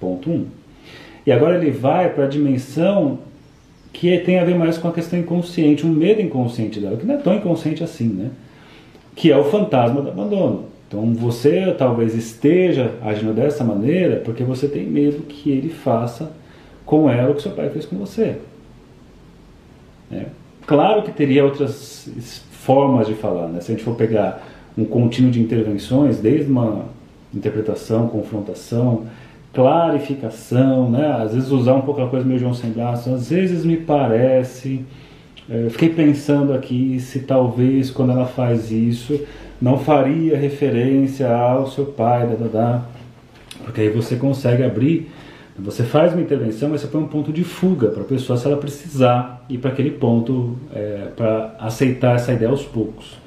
Ponto 0.00 0.28
1. 0.28 0.32
Um. 0.32 0.46
E 1.26 1.32
agora 1.32 1.56
ele 1.56 1.70
vai 1.70 2.10
para 2.10 2.24
a 2.24 2.28
dimensão 2.28 3.18
que 3.92 4.18
tem 4.18 4.38
a 4.38 4.44
ver 4.44 4.56
mais 4.56 4.76
com 4.76 4.88
a 4.88 4.92
questão 4.92 5.18
inconsciente, 5.18 5.86
um 5.86 5.90
medo 5.90 6.20
inconsciente 6.20 6.80
dela, 6.80 6.96
que 6.96 7.06
não 7.06 7.14
é 7.14 7.18
tão 7.18 7.34
inconsciente 7.34 7.82
assim, 7.82 8.08
né? 8.08 8.30
Que 9.14 9.30
é 9.30 9.36
o 9.36 9.44
fantasma 9.44 10.02
do 10.02 10.08
abandono. 10.08 10.66
Então 10.88 11.14
você 11.14 11.74
talvez 11.78 12.14
esteja 12.14 12.92
agindo 13.02 13.32
dessa 13.32 13.64
maneira 13.64 14.16
porque 14.16 14.42
você 14.42 14.68
tem 14.68 14.84
medo 14.84 15.22
que 15.22 15.50
ele 15.50 15.70
faça 15.70 16.32
com 16.84 17.08
ela 17.08 17.30
o 17.30 17.34
que 17.34 17.42
seu 17.42 17.52
pai 17.52 17.70
fez 17.70 17.86
com 17.86 17.96
você. 17.96 18.36
É. 20.12 20.26
Claro 20.66 21.02
que 21.02 21.12
teria 21.12 21.44
outras 21.44 22.08
formas 22.50 23.06
de 23.06 23.14
falar, 23.14 23.48
né? 23.48 23.60
se 23.60 23.72
a 23.72 23.74
gente 23.74 23.84
for 23.84 23.94
pegar 23.94 24.42
um 24.76 24.84
contínuo 24.84 25.30
de 25.30 25.40
intervenções, 25.40 26.18
desde 26.18 26.50
uma 26.50 26.86
interpretação, 27.32 28.08
confrontação, 28.08 29.06
clarificação, 29.54 30.90
né? 30.90 31.16
às 31.22 31.34
vezes 31.34 31.50
usar 31.50 31.74
um 31.74 31.82
pouco 31.82 32.02
a 32.02 32.08
coisa 32.08 32.26
meio 32.26 32.38
João 32.38 32.54
sem 32.54 32.70
braço, 32.70 33.12
às 33.14 33.30
vezes 33.30 33.64
me 33.64 33.76
parece, 33.76 34.84
é, 35.48 35.68
fiquei 35.70 35.90
pensando 35.90 36.52
aqui 36.52 36.98
se 37.00 37.20
talvez 37.20 37.90
quando 37.90 38.12
ela 38.12 38.26
faz 38.26 38.70
isso 38.70 39.20
não 39.60 39.78
faria 39.78 40.36
referência 40.36 41.34
ao 41.34 41.70
seu 41.70 41.86
pai, 41.86 42.26
da, 42.26 42.34
da, 42.34 42.46
da, 42.48 42.82
porque 43.64 43.80
aí 43.80 43.88
você 43.88 44.16
consegue 44.16 44.62
abrir, 44.62 45.10
você 45.58 45.84
faz 45.84 46.12
uma 46.12 46.20
intervenção, 46.20 46.68
mas 46.68 46.80
você 46.80 46.88
põe 46.88 47.00
um 47.00 47.06
ponto 47.06 47.32
de 47.32 47.44
fuga 47.44 47.88
para 47.88 48.02
a 48.02 48.04
pessoa 48.04 48.36
se 48.36 48.46
ela 48.46 48.56
precisar 48.56 49.44
ir 49.48 49.58
para 49.58 49.70
aquele 49.70 49.92
ponto, 49.92 50.58
é, 50.74 51.08
para 51.16 51.54
aceitar 51.60 52.16
essa 52.16 52.32
ideia 52.32 52.50
aos 52.50 52.64
poucos. 52.64 53.23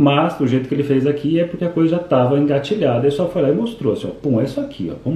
Mas, 0.00 0.38
do 0.38 0.46
jeito 0.46 0.68
que 0.68 0.74
ele 0.76 0.84
fez 0.84 1.08
aqui, 1.08 1.40
é 1.40 1.44
porque 1.44 1.64
a 1.64 1.68
coisa 1.68 1.96
já 1.96 2.00
estava 2.00 2.38
engatilhada, 2.38 3.04
ele 3.04 3.10
só 3.10 3.26
foi 3.26 3.42
lá 3.42 3.50
e 3.50 3.52
mostrou 3.52 3.94
assim, 3.94 4.06
ó, 4.06 4.10
pum, 4.10 4.40
é 4.40 4.44
isso 4.44 4.60
aqui, 4.60 4.92
ó, 4.92 5.10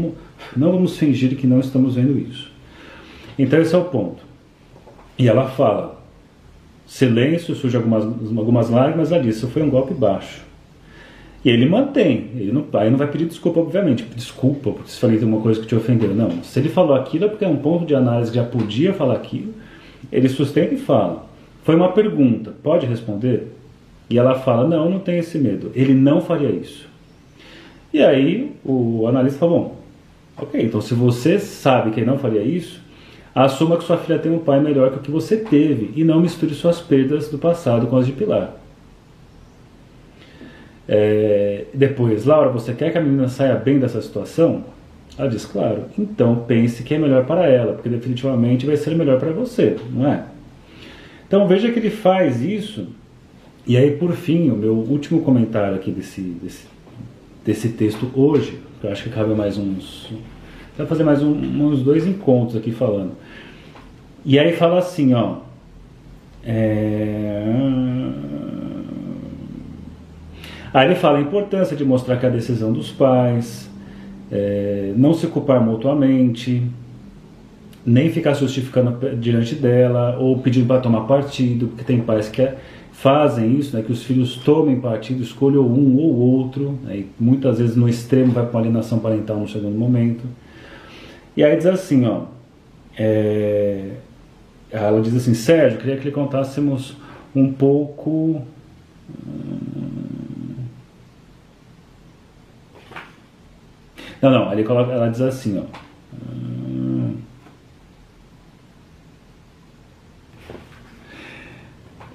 não 0.56 0.72
vamos 0.72 0.98
fingir 0.98 1.36
que 1.36 1.46
não 1.46 1.60
estamos 1.60 1.94
vendo 1.94 2.18
isso. 2.18 2.50
Então 3.38 3.60
esse 3.60 3.72
é 3.72 3.78
o 3.78 3.84
ponto. 3.84 4.24
E 5.16 5.28
ela 5.28 5.46
fala, 5.46 6.02
silêncio, 6.84 7.54
surge 7.54 7.76
algumas, 7.76 8.02
algumas 8.36 8.70
lágrimas, 8.70 9.10
diz, 9.10 9.36
isso 9.36 9.46
foi 9.46 9.62
um 9.62 9.70
golpe 9.70 9.94
baixo. 9.94 10.42
E 11.44 11.50
ele 11.50 11.66
mantém, 11.66 12.30
ele 12.34 12.50
não, 12.50 12.66
aí 12.72 12.90
não 12.90 12.98
vai 12.98 13.06
pedir 13.06 13.26
desculpa, 13.26 13.60
obviamente, 13.60 14.02
desculpa 14.16 14.72
porque 14.72 14.90
se 14.90 14.98
falei 14.98 15.16
uma 15.20 15.40
coisa 15.40 15.60
que 15.60 15.66
te 15.68 15.76
ofendeu. 15.76 16.12
Não, 16.12 16.42
se 16.42 16.58
ele 16.58 16.68
falou 16.68 16.96
aquilo 16.96 17.26
é 17.26 17.28
porque 17.28 17.44
é 17.44 17.48
um 17.48 17.58
ponto 17.58 17.86
de 17.86 17.94
análise 17.94 18.32
que 18.32 18.36
já 18.36 18.44
podia 18.44 18.92
falar 18.92 19.14
aquilo, 19.14 19.54
ele 20.10 20.28
sustenta 20.28 20.74
e 20.74 20.76
fala. 20.76 21.24
Foi 21.62 21.76
uma 21.76 21.92
pergunta, 21.92 22.52
pode 22.64 22.84
responder? 22.84 23.61
E 24.08 24.18
ela 24.18 24.34
fala, 24.34 24.68
não, 24.68 24.90
não 24.90 24.98
tem 24.98 25.18
esse 25.18 25.38
medo, 25.38 25.70
ele 25.74 25.94
não 25.94 26.20
faria 26.20 26.50
isso. 26.50 26.88
E 27.92 28.02
aí 28.02 28.52
o 28.64 29.06
analista 29.06 29.40
fala, 29.40 29.52
bom, 29.52 29.76
ok, 30.36 30.62
então 30.62 30.80
se 30.80 30.94
você 30.94 31.38
sabe 31.38 31.90
que 31.90 32.00
ele 32.00 32.10
não 32.10 32.18
faria 32.18 32.42
isso, 32.42 32.80
assuma 33.34 33.76
que 33.76 33.84
sua 33.84 33.98
filha 33.98 34.18
tem 34.18 34.32
um 34.32 34.38
pai 34.38 34.60
melhor 34.60 34.90
que 34.90 34.96
o 34.96 35.00
que 35.00 35.10
você 35.10 35.36
teve 35.36 35.92
e 35.96 36.04
não 36.04 36.20
misture 36.20 36.54
suas 36.54 36.80
perdas 36.80 37.28
do 37.28 37.38
passado 37.38 37.86
com 37.86 37.96
as 37.96 38.06
de 38.06 38.12
Pilar. 38.12 38.56
É, 40.88 41.64
depois, 41.72 42.24
Laura, 42.24 42.50
você 42.50 42.72
quer 42.74 42.90
que 42.90 42.98
a 42.98 43.00
menina 43.00 43.28
saia 43.28 43.54
bem 43.54 43.78
dessa 43.78 44.02
situação? 44.02 44.64
Ela 45.16 45.28
diz, 45.28 45.44
claro. 45.44 45.84
Então 45.98 46.44
pense 46.46 46.82
que 46.82 46.94
é 46.94 46.98
melhor 46.98 47.24
para 47.24 47.46
ela, 47.46 47.74
porque 47.74 47.88
definitivamente 47.88 48.66
vai 48.66 48.76
ser 48.76 48.94
melhor 48.94 49.18
para 49.18 49.30
você, 49.30 49.76
não 49.90 50.10
é? 50.10 50.24
Então 51.26 51.46
veja 51.46 51.70
que 51.70 51.78
ele 51.78 51.90
faz 51.90 52.42
isso. 52.42 52.88
E 53.66 53.76
aí, 53.76 53.92
por 53.92 54.12
fim, 54.12 54.50
o 54.50 54.56
meu 54.56 54.74
último 54.74 55.22
comentário 55.22 55.76
aqui 55.76 55.90
desse, 55.90 56.20
desse, 56.20 56.66
desse 57.44 57.68
texto 57.70 58.10
hoje, 58.14 58.60
que 58.80 58.86
eu 58.86 58.92
acho 58.92 59.04
que 59.04 59.10
cabe 59.10 59.34
mais 59.34 59.56
uns. 59.56 60.12
Vai 60.76 60.86
fazer 60.86 61.04
mais 61.04 61.22
um, 61.22 61.32
uns 61.32 61.82
dois 61.82 62.06
encontros 62.06 62.56
aqui 62.56 62.72
falando. 62.72 63.12
E 64.24 64.38
aí 64.38 64.52
fala 64.52 64.78
assim, 64.78 65.14
ó. 65.14 65.36
É 66.44 67.42
Aí 70.72 70.88
ele 70.88 70.94
fala 70.94 71.18
a 71.18 71.20
importância 71.20 71.76
de 71.76 71.84
mostrar 71.84 72.16
que 72.16 72.24
a 72.24 72.30
decisão 72.30 72.72
dos 72.72 72.90
pais, 72.90 73.68
é, 74.30 74.92
não 74.96 75.12
se 75.12 75.26
culpar 75.26 75.60
mutuamente, 75.60 76.62
nem 77.84 78.10
ficar 78.10 78.32
justificando 78.32 79.14
diante 79.16 79.54
dela 79.54 80.16
ou 80.18 80.38
pedindo 80.38 80.66
para 80.66 80.80
tomar 80.80 81.02
partido, 81.02 81.68
porque 81.68 81.84
tem 81.84 82.00
pais 82.00 82.30
que 82.30 82.40
fazem 83.02 83.58
isso, 83.58 83.76
né, 83.76 83.82
que 83.82 83.90
os 83.90 84.04
filhos 84.04 84.36
tomem 84.36 84.80
partido, 84.80 85.20
escolham 85.24 85.66
um 85.66 85.96
ou 85.98 86.14
outro, 86.14 86.78
né, 86.84 86.98
e 86.98 87.10
muitas 87.18 87.58
vezes 87.58 87.74
no 87.74 87.88
extremo 87.88 88.30
vai 88.30 88.44
para 88.44 88.52
uma 88.52 88.60
alienação 88.60 89.00
parental 89.00 89.38
no 89.38 89.48
segundo 89.48 89.76
momento. 89.76 90.22
E 91.36 91.42
aí 91.42 91.56
diz 91.56 91.66
assim, 91.66 92.06
ó, 92.06 92.26
é, 92.96 93.96
ela 94.70 95.00
diz 95.00 95.16
assim, 95.16 95.34
Sérgio, 95.34 95.80
queria 95.80 95.96
que 95.96 96.04
lhe 96.04 96.12
contássemos 96.12 96.96
um 97.34 97.52
pouco 97.52 98.40
Não, 104.20 104.30
não, 104.30 104.52
ele 104.52 104.62
coloca, 104.62 104.92
ela 104.92 105.08
diz 105.08 105.20
assim, 105.20 105.58
ó. 105.58 105.64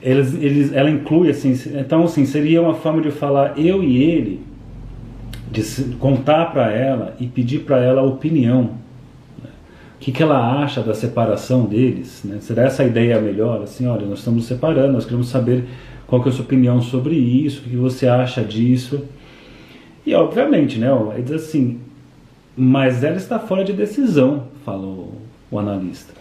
Eles, 0.01 0.33
eles, 0.35 0.73
ela 0.73 0.89
inclui 0.89 1.29
assim, 1.29 1.53
então 1.79 2.03
assim, 2.03 2.25
seria 2.25 2.61
uma 2.61 2.75
forma 2.75 3.01
de 3.01 3.11
falar 3.11 3.57
eu 3.57 3.83
e 3.83 4.01
ele, 4.01 4.39
de 5.51 5.63
contar 5.95 6.51
para 6.51 6.71
ela 6.71 7.15
e 7.19 7.25
pedir 7.25 7.59
para 7.59 7.81
ela 7.81 8.01
a 8.01 8.03
opinião. 8.03 8.71
Né? 9.41 9.49
o 9.95 9.99
que, 9.99 10.11
que 10.11 10.21
ela 10.21 10.61
acha 10.61 10.81
da 10.81 10.93
separação 10.93 11.65
deles, 11.65 12.21
né? 12.23 12.37
Será 12.41 12.63
essa 12.63 12.83
ideia 12.83 13.19
melhor? 13.19 13.63
Assim, 13.63 13.87
olha, 13.87 14.05
nós 14.05 14.19
estamos 14.19 14.45
separando, 14.45 14.93
nós 14.93 15.05
queremos 15.05 15.29
saber 15.29 15.63
qual 16.05 16.21
que 16.21 16.29
é 16.29 16.31
a 16.31 16.35
sua 16.35 16.45
opinião 16.45 16.81
sobre 16.81 17.15
isso, 17.15 17.61
o 17.61 17.69
que 17.69 17.75
você 17.75 18.07
acha 18.07 18.43
disso. 18.43 19.03
E 20.05 20.13
obviamente, 20.13 20.79
né, 20.79 20.87
ele 21.13 21.23
diz 21.23 21.33
assim, 21.33 21.79
mas 22.55 23.03
ela 23.03 23.17
está 23.17 23.37
fora 23.39 23.63
de 23.63 23.73
decisão, 23.73 24.43
falou 24.63 25.21
o 25.51 25.59
analista. 25.59 26.13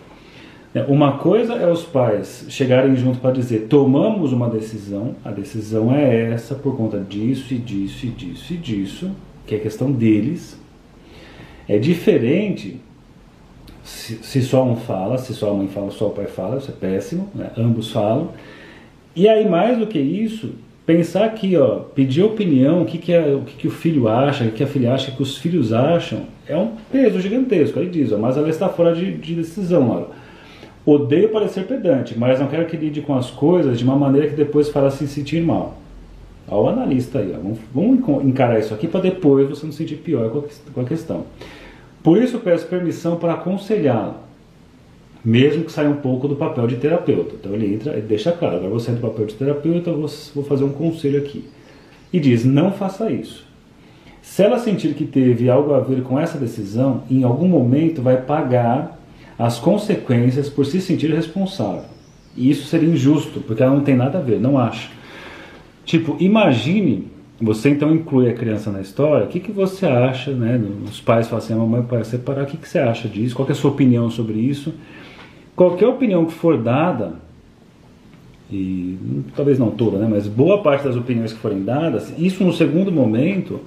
É, 0.75 0.83
uma 0.83 1.19
coisa 1.19 1.55
é 1.55 1.71
os 1.71 1.85
pais 1.85 2.47
chegarem 2.49 2.95
junto 2.97 3.19
para 3.19 3.33
dizer: 3.33 3.67
tomamos 3.69 4.33
uma 4.33 4.49
decisão, 4.49 5.17
a 5.25 5.31
decisão 5.31 5.95
é 5.95 6.33
essa 6.33 6.55
por 6.55 6.77
conta 6.77 6.99
disso 6.99 7.55
e 7.55 7.59
disso 7.59 8.07
e 8.07 8.11
disso 8.11 8.53
e 8.53 8.57
disso, 8.57 9.11
que 9.47 9.55
é 9.55 9.59
questão 9.59 9.91
deles. 9.91 10.59
É 11.69 11.79
diferente 11.79 12.81
se, 13.87 14.17
se, 14.17 14.43
só 14.43 14.65
um 14.65 14.77
fala, 14.77 15.17
se 15.17 15.33
só 15.33 15.51
a 15.51 15.55
mãe 15.55 15.69
fala, 15.69 15.91
só 15.91 16.09
o 16.09 16.11
pai 16.11 16.27
fala, 16.27 16.59
isso 16.59 16.71
é 16.71 16.75
péssimo, 16.75 17.29
né? 17.35 17.51
ambos 17.57 17.93
falam. 17.93 18.31
E 19.15 19.29
aí, 19.29 19.49
mais 19.49 19.79
do 19.79 19.87
que 19.87 19.99
isso, 19.99 20.51
pensar 20.85 21.25
aqui, 21.25 21.57
ó, 21.57 21.81
pedir 21.95 22.23
opinião, 22.23 22.83
o 22.83 22.85
que, 22.85 22.99
que, 22.99 23.13
é, 23.13 23.35
o, 23.35 23.43
que, 23.43 23.57
que 23.57 23.69
o 23.69 23.71
filho 23.71 24.09
acha, 24.09 24.45
o 24.45 24.51
que 24.51 24.63
a 24.63 24.67
filha 24.67 24.93
acha, 24.93 25.11
o 25.11 25.17
que 25.17 25.23
os 25.23 25.39
filhos 25.39 25.73
acham, 25.73 26.23
é 26.49 26.57
um 26.57 26.73
peso 26.91 27.21
gigantesco. 27.21 27.79
Aí 27.79 27.89
diz, 27.89 28.13
ó, 28.13 28.19
mas 28.19 28.37
ela 28.37 28.49
está 28.49 28.69
fora 28.69 28.95
de, 28.95 29.13
de 29.13 29.35
decisão, 29.37 29.89
Laura. 29.89 30.09
Odeio 30.87 31.31
parecer 31.31 31.67
pedante, 31.67 32.17
mas 32.17 32.39
não 32.39 32.47
quero 32.47 32.65
que 32.67 32.77
lide 32.77 33.01
com 33.01 33.17
as 33.17 33.29
coisas 33.29 33.77
de 33.77 33.83
uma 33.83 33.97
maneira 33.97 34.29
que 34.29 34.37
depois 34.37 34.69
faça 34.69 34.99
se 34.99 35.09
sentir 35.09 35.43
mal. 35.43 35.77
Olha 36.47 36.61
o 36.61 36.69
analista 36.69 37.19
aí, 37.19 37.35
ó. 37.35 37.39
Vamos, 37.39 37.59
vamos 37.75 38.25
encarar 38.25 38.61
isso 38.61 38.73
aqui 38.73 38.87
para 38.87 39.01
depois 39.01 39.49
você 39.49 39.67
não 39.67 39.73
sentir 39.73 39.97
pior 39.97 40.31
com 40.73 40.81
a 40.81 40.85
questão. 40.85 41.25
Por 42.05 42.23
isso 42.23 42.39
peço 42.39 42.69
permissão 42.69 43.17
para 43.17 43.33
aconselhá-lo, 43.33 44.15
mesmo 45.25 45.65
que 45.65 45.73
saia 45.73 45.91
um 45.91 45.97
pouco 45.97 46.29
do 46.29 46.37
papel 46.37 46.69
de 46.69 46.77
terapeuta. 46.77 47.35
Então 47.35 47.53
ele 47.53 47.75
entra 47.75 47.99
e 47.99 48.01
deixa 48.01 48.31
claro, 48.31 48.59
agora 48.59 48.71
você 48.71 48.93
entra 48.93 49.05
no 49.05 49.11
papel 49.11 49.27
de 49.27 49.35
terapeuta, 49.35 49.91
eu 49.91 49.99
vou, 49.99 50.09
vou 50.37 50.45
fazer 50.45 50.63
um 50.63 50.73
conselho 50.73 51.19
aqui. 51.19 51.45
E 52.13 52.21
diz, 52.21 52.45
não 52.45 52.71
faça 52.71 53.11
isso. 53.11 53.45
Se 54.23 54.45
ela 54.45 54.61
sentir 54.61 54.95
que 54.95 55.05
teve 55.05 55.51
algo 55.51 55.75
a 55.75 55.81
ver 55.81 56.03
com 56.03 56.17
essa 56.17 56.39
decisão, 56.39 57.03
em 57.11 57.25
algum 57.25 57.49
momento 57.49 58.03
vai 58.03 58.23
pagar 58.23 58.96
as 59.39 59.59
consequências 59.59 60.49
por 60.49 60.65
se 60.65 60.81
sentir 60.81 61.13
responsável. 61.13 61.85
E 62.37 62.51
isso 62.51 62.67
seria 62.67 62.89
injusto, 62.89 63.41
porque 63.41 63.63
ela 63.63 63.75
não 63.75 63.83
tem 63.83 63.97
nada 63.97 64.19
a 64.19 64.21
ver, 64.21 64.41
não 64.41 64.59
acha. 64.59 64.91
Tipo, 65.85 66.17
imagine 66.19 67.09
você 67.41 67.69
então 67.69 67.95
inclui 67.95 68.31
a 68.31 68.35
criança 68.35 68.71
na 68.71 68.81
história, 68.81 69.27
o 69.27 69.29
que, 69.29 69.41
que 69.41 69.53
você 69.53 69.85
acha, 69.85 70.31
né? 70.31 70.61
Os 70.85 71.01
pais 71.01 71.29
falam 71.29 71.45
assim, 71.45 71.53
a 71.53 71.57
mamãe 71.57 71.83
vai 71.83 72.03
separar, 72.03 72.45
o 72.45 72.47
que, 72.47 72.57
que 72.57 72.69
você 72.69 72.79
acha 72.79 73.09
disso? 73.09 73.35
Qual 73.35 73.47
é 73.47 73.53
a 73.53 73.55
sua 73.55 73.71
opinião 73.71 74.09
sobre 74.11 74.39
isso? 74.39 74.73
Qualquer 75.55 75.87
opinião 75.87 76.25
que 76.25 76.33
for 76.33 76.57
dada, 76.57 77.15
e 78.51 78.97
talvez 79.35 79.59
não 79.59 79.71
toda, 79.71 79.99
né? 79.99 80.09
Mas 80.11 80.27
boa 80.27 80.63
parte 80.63 80.85
das 80.85 80.97
opiniões 80.97 81.33
que 81.33 81.39
forem 81.39 81.63
dadas, 81.63 82.13
isso 82.19 82.43
no 82.43 82.55
segundo 82.55 82.91
momento 82.91 83.61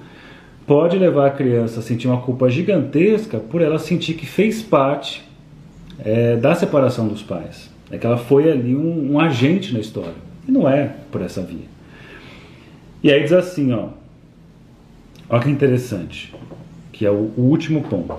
pode 0.65 0.97
levar 0.97 1.27
a 1.27 1.31
criança 1.31 1.79
a 1.79 1.83
sentir 1.83 2.07
uma 2.07 2.21
culpa 2.21 2.49
gigantesca 2.49 3.39
por 3.39 3.61
ela 3.61 3.77
sentir 3.77 4.15
que 4.15 4.25
fez 4.25 4.61
parte 4.63 5.28
é, 6.03 6.35
da 6.35 6.55
separação 6.55 7.07
dos 7.07 7.21
pais. 7.21 7.69
É 7.91 7.97
que 7.97 8.05
ela 8.05 8.17
foi 8.17 8.51
ali 8.51 8.75
um, 8.75 9.13
um 9.13 9.19
agente 9.19 9.73
na 9.73 9.79
história. 9.79 10.13
E 10.47 10.51
não 10.51 10.67
é 10.69 10.95
por 11.11 11.21
essa 11.21 11.41
via. 11.41 11.67
E 13.03 13.11
aí 13.11 13.23
diz 13.23 13.33
assim, 13.33 13.71
ó. 13.71 13.87
Olha 15.29 15.43
que 15.43 15.49
interessante, 15.49 16.33
que 16.91 17.05
é 17.05 17.11
o, 17.11 17.31
o 17.37 17.41
último 17.41 17.83
ponto. 17.83 18.17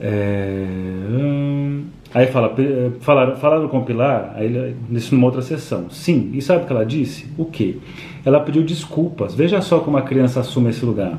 É, 0.00 0.64
hum, 1.10 1.84
aí 2.14 2.26
fala, 2.28 2.54
falaram, 3.00 3.36
falaram 3.36 3.68
com 3.68 3.84
Pilar, 3.84 4.32
aí 4.36 4.74
isso 4.90 5.14
numa 5.14 5.26
outra 5.26 5.42
sessão. 5.42 5.90
Sim, 5.90 6.30
e 6.32 6.40
sabe 6.40 6.64
o 6.64 6.66
que 6.66 6.72
ela 6.72 6.86
disse? 6.86 7.26
O 7.36 7.44
que? 7.44 7.80
Ela 8.24 8.40
pediu 8.40 8.62
desculpas. 8.62 9.34
Veja 9.34 9.60
só 9.60 9.80
como 9.80 9.96
a 9.96 10.02
criança 10.02 10.40
assume 10.40 10.70
esse 10.70 10.84
lugar. 10.84 11.18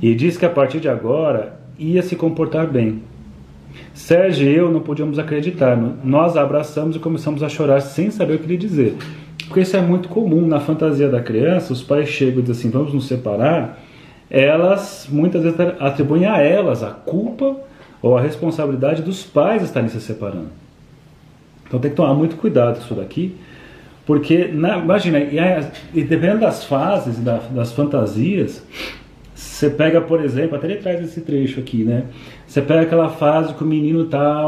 E 0.00 0.14
disse 0.14 0.38
que 0.38 0.46
a 0.46 0.50
partir 0.50 0.80
de 0.80 0.88
agora 0.88 1.60
ia 1.78 2.02
se 2.02 2.16
comportar 2.16 2.66
bem. 2.66 3.02
Sérgio 3.94 4.48
e 4.48 4.54
eu 4.54 4.70
não 4.70 4.80
podíamos 4.80 5.18
acreditar. 5.18 5.76
Nós 6.04 6.36
a 6.36 6.42
abraçamos 6.42 6.96
e 6.96 6.98
começamos 6.98 7.42
a 7.42 7.48
chorar 7.48 7.80
sem 7.80 8.10
saber 8.10 8.34
o 8.34 8.38
que 8.38 8.46
lhe 8.46 8.56
dizer. 8.56 8.96
Porque 9.46 9.60
isso 9.60 9.76
é 9.76 9.80
muito 9.80 10.08
comum 10.08 10.46
na 10.46 10.60
fantasia 10.60 11.08
da 11.08 11.20
criança, 11.20 11.72
os 11.72 11.82
pais 11.82 12.08
chegam 12.08 12.40
e 12.40 12.42
dizem 12.42 12.68
assim, 12.68 12.70
vamos 12.70 12.94
nos 12.94 13.06
separar, 13.06 13.78
elas 14.30 15.06
muitas 15.10 15.42
vezes 15.42 15.58
atribuem 15.78 16.24
a 16.24 16.38
elas 16.38 16.82
a 16.82 16.90
culpa 16.90 17.56
ou 18.00 18.16
a 18.16 18.20
responsabilidade 18.20 19.02
dos 19.02 19.22
pais 19.22 19.62
estarem 19.62 19.88
se 19.88 20.00
separando. 20.00 20.48
Então 21.66 21.78
tem 21.78 21.90
que 21.90 21.96
tomar 21.96 22.14
muito 22.14 22.36
cuidado 22.36 22.76
com 22.76 22.84
isso 22.84 22.94
daqui, 22.94 23.36
porque, 24.04 24.48
na, 24.48 24.78
imagina, 24.78 25.18
e, 25.18 26.02
dependendo 26.02 26.40
das 26.40 26.64
fases, 26.64 27.18
da, 27.18 27.38
das 27.50 27.72
fantasias, 27.72 28.62
você 29.62 29.70
pega, 29.70 30.00
por 30.00 30.20
exemplo, 30.20 30.56
até 30.56 30.66
ele 30.66 30.78
traz 30.78 31.00
esse 31.00 31.20
trecho 31.20 31.60
aqui, 31.60 31.84
né? 31.84 32.04
Você 32.44 32.60
pega 32.60 32.80
aquela 32.80 33.08
fase 33.08 33.54
que 33.54 33.62
o 33.62 33.66
menino 33.66 34.06
tá 34.06 34.42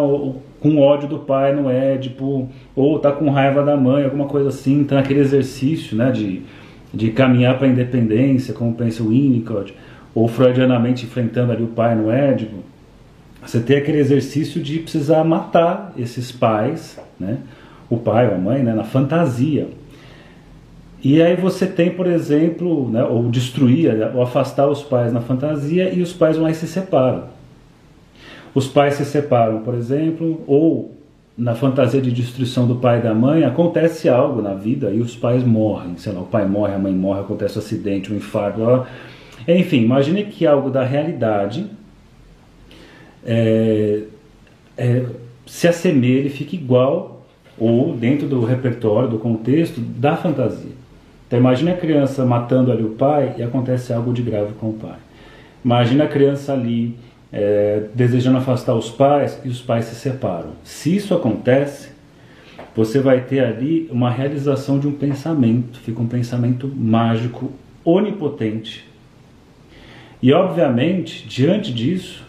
com 0.59 0.79
ódio 0.79 1.09
do 1.09 1.21
pai 1.21 1.55
no 1.55 1.71
Édipo, 1.71 2.49
ou 2.75 2.99
tá 2.99 3.13
com 3.13 3.31
raiva 3.31 3.63
da 3.63 3.77
mãe, 3.77 4.05
alguma 4.05 4.27
coisa 4.27 4.49
assim, 4.49 4.83
tá 4.83 4.97
naquele 4.97 5.21
exercício 5.21 5.97
né, 5.97 6.11
de, 6.11 6.43
de 6.93 7.11
caminhar 7.11 7.57
para 7.59 7.69
a 7.69 7.71
independência, 7.71 8.53
como 8.53 8.75
pensa 8.75 9.05
o 9.05 9.11
Winnicott, 9.11 9.73
ou 10.13 10.27
freudianamente 10.27 11.05
enfrentando 11.05 11.53
ali 11.53 11.63
o 11.63 11.69
pai 11.69 11.95
no 11.95 12.11
Édipo. 12.11 12.57
Você 13.47 13.61
tem 13.61 13.77
aquele 13.77 13.99
exercício 13.99 14.61
de 14.61 14.81
precisar 14.81 15.23
matar 15.23 15.93
esses 15.97 16.33
pais, 16.33 16.99
né, 17.21 17.39
o 17.89 17.99
pai 17.99 18.27
ou 18.27 18.35
a 18.35 18.39
mãe, 18.39 18.65
né, 18.65 18.75
na 18.75 18.85
fantasia. 18.85 19.69
E 21.05 21.21
aí 21.21 21.37
você 21.37 21.67
tem, 21.67 21.91
por 21.91 22.07
exemplo, 22.07 22.89
né, 22.89 23.05
ou 23.05 23.29
destruir, 23.29 23.93
ou 24.15 24.23
afastar 24.23 24.67
os 24.67 24.83
pais 24.83 25.13
na 25.13 25.21
fantasia 25.21 25.93
e 25.93 26.01
os 26.01 26.15
pais 26.15 26.39
e 26.39 26.55
se 26.55 26.67
separam. 26.67 27.25
Os 28.55 28.67
pais 28.67 28.95
se 28.95 29.05
separam, 29.05 29.61
por 29.61 29.75
exemplo, 29.75 30.43
ou 30.47 30.95
na 31.37 31.55
fantasia 31.55 32.01
de 32.01 32.11
destruição 32.11 32.67
do 32.67 32.77
pai 32.77 33.01
e 33.01 33.03
da 33.03 33.13
mãe, 33.13 33.45
acontece 33.45 34.09
algo 34.09 34.41
na 34.41 34.55
vida 34.55 34.91
e 34.93 35.01
os 35.01 35.15
pais 35.15 35.45
morrem. 35.45 35.99
Sei 35.99 36.11
lá, 36.11 36.21
o 36.21 36.27
pai 36.27 36.47
morre, 36.47 36.73
a 36.73 36.79
mãe 36.79 36.93
morre, 36.95 37.21
acontece 37.21 37.59
um 37.59 37.61
acidente, 37.61 38.11
um 38.11 38.17
infarto. 38.17 38.87
Enfim, 39.47 39.83
imagine 39.83 40.25
que 40.25 40.47
algo 40.47 40.71
da 40.71 40.85
realidade 40.85 41.67
é, 43.27 44.05
é, 44.79 45.05
se 45.45 45.69
assemelhe, 45.69 46.31
fique 46.31 46.57
igual 46.57 47.27
ou 47.59 47.95
dentro 47.95 48.27
do 48.27 48.43
repertório, 48.43 49.09
do 49.09 49.19
contexto 49.19 49.81
da 49.81 50.17
fantasia. 50.17 50.84
Então 51.35 51.41
imagine 51.41 51.73
a 51.73 51.77
criança 51.77 52.25
matando 52.25 52.71
ali 52.71 52.85
o 52.85 52.91
pai 52.91 53.35
e 53.37 53.43
acontece 53.43 53.93
algo 53.93 54.13
de 54.13 54.23
grave 54.23 54.53
com 54.53 54.71
o 54.71 54.73
pai. 54.75 54.99
Imagina 55.65 56.05
a 56.05 56.07
criança 56.07 56.53
ali 56.53 56.95
é, 57.33 57.87
desejando 57.93 58.39
afastar 58.39 58.73
os 58.77 58.89
pais 58.89 59.41
e 59.45 59.49
os 59.49 59.61
pais 59.61 59.87
se 59.87 59.97
separam. 59.97 60.51
Se 60.63 60.95
isso 60.95 61.13
acontece, 61.13 61.89
você 62.77 63.01
vai 63.01 63.23
ter 63.23 63.41
ali 63.41 63.89
uma 63.91 64.11
realização 64.11 64.79
de 64.79 64.87
um 64.87 64.93
pensamento, 64.93 65.81
fica 65.81 66.01
um 66.01 66.07
pensamento 66.07 66.69
mágico, 66.69 67.51
onipotente. 67.85 68.89
E 70.23 70.33
obviamente, 70.33 71.27
diante 71.27 71.73
disso, 71.73 72.25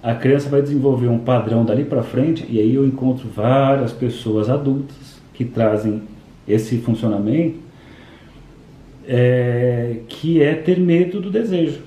a 0.00 0.14
criança 0.14 0.48
vai 0.48 0.62
desenvolver 0.62 1.08
um 1.08 1.18
padrão 1.18 1.64
dali 1.64 1.84
para 1.84 2.04
frente, 2.04 2.46
e 2.48 2.60
aí 2.60 2.76
eu 2.76 2.86
encontro 2.86 3.28
várias 3.28 3.92
pessoas 3.92 4.48
adultas 4.48 5.20
que 5.32 5.44
trazem 5.44 6.02
esse 6.46 6.78
funcionamento, 6.78 7.63
é, 9.08 9.96
que 10.08 10.42
é 10.42 10.54
ter 10.54 10.78
medo 10.78 11.20
do 11.20 11.30
desejo. 11.30 11.80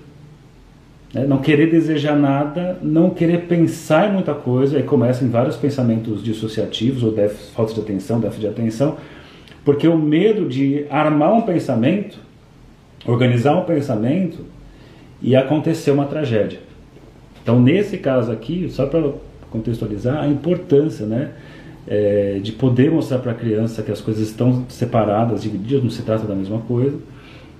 Né? 1.13 1.25
Não 1.25 1.39
querer 1.39 1.69
desejar 1.69 2.15
nada, 2.15 2.77
não 2.81 3.09
querer 3.09 3.45
pensar 3.47 4.09
em 4.09 4.13
muita 4.13 4.33
coisa, 4.33 4.77
aí 4.77 4.83
começam 4.83 5.29
vários 5.29 5.55
pensamentos 5.55 6.23
dissociativos 6.23 7.03
ou 7.03 7.11
déficit, 7.11 7.53
falta 7.53 7.73
de 7.73 7.79
atenção, 7.79 8.19
déficit 8.19 8.41
de 8.41 8.47
atenção, 8.47 8.97
porque 9.63 9.87
o 9.87 9.97
medo 9.97 10.47
de 10.47 10.85
armar 10.89 11.33
um 11.33 11.41
pensamento, 11.41 12.19
organizar 13.05 13.55
um 13.55 13.65
pensamento 13.65 14.45
e 15.21 15.35
acontecer 15.35 15.91
uma 15.91 16.05
tragédia. 16.05 16.59
Então, 17.41 17.61
nesse 17.61 17.97
caso 17.97 18.31
aqui, 18.31 18.67
só 18.69 18.85
para 18.85 19.13
contextualizar, 19.49 20.21
a 20.21 20.27
importância 20.27 21.05
né, 21.05 21.31
é, 21.87 22.39
de 22.41 22.51
poder 22.51 22.91
mostrar 22.91 23.19
para 23.19 23.31
a 23.31 23.35
criança 23.35 23.81
que 23.81 23.91
as 23.91 24.01
coisas 24.01 24.27
estão 24.27 24.65
separadas, 24.69 25.41
divididas, 25.41 25.83
não 25.83 25.89
se 25.89 26.01
trata 26.01 26.25
da 26.25 26.35
mesma 26.35 26.59
coisa 26.59 26.97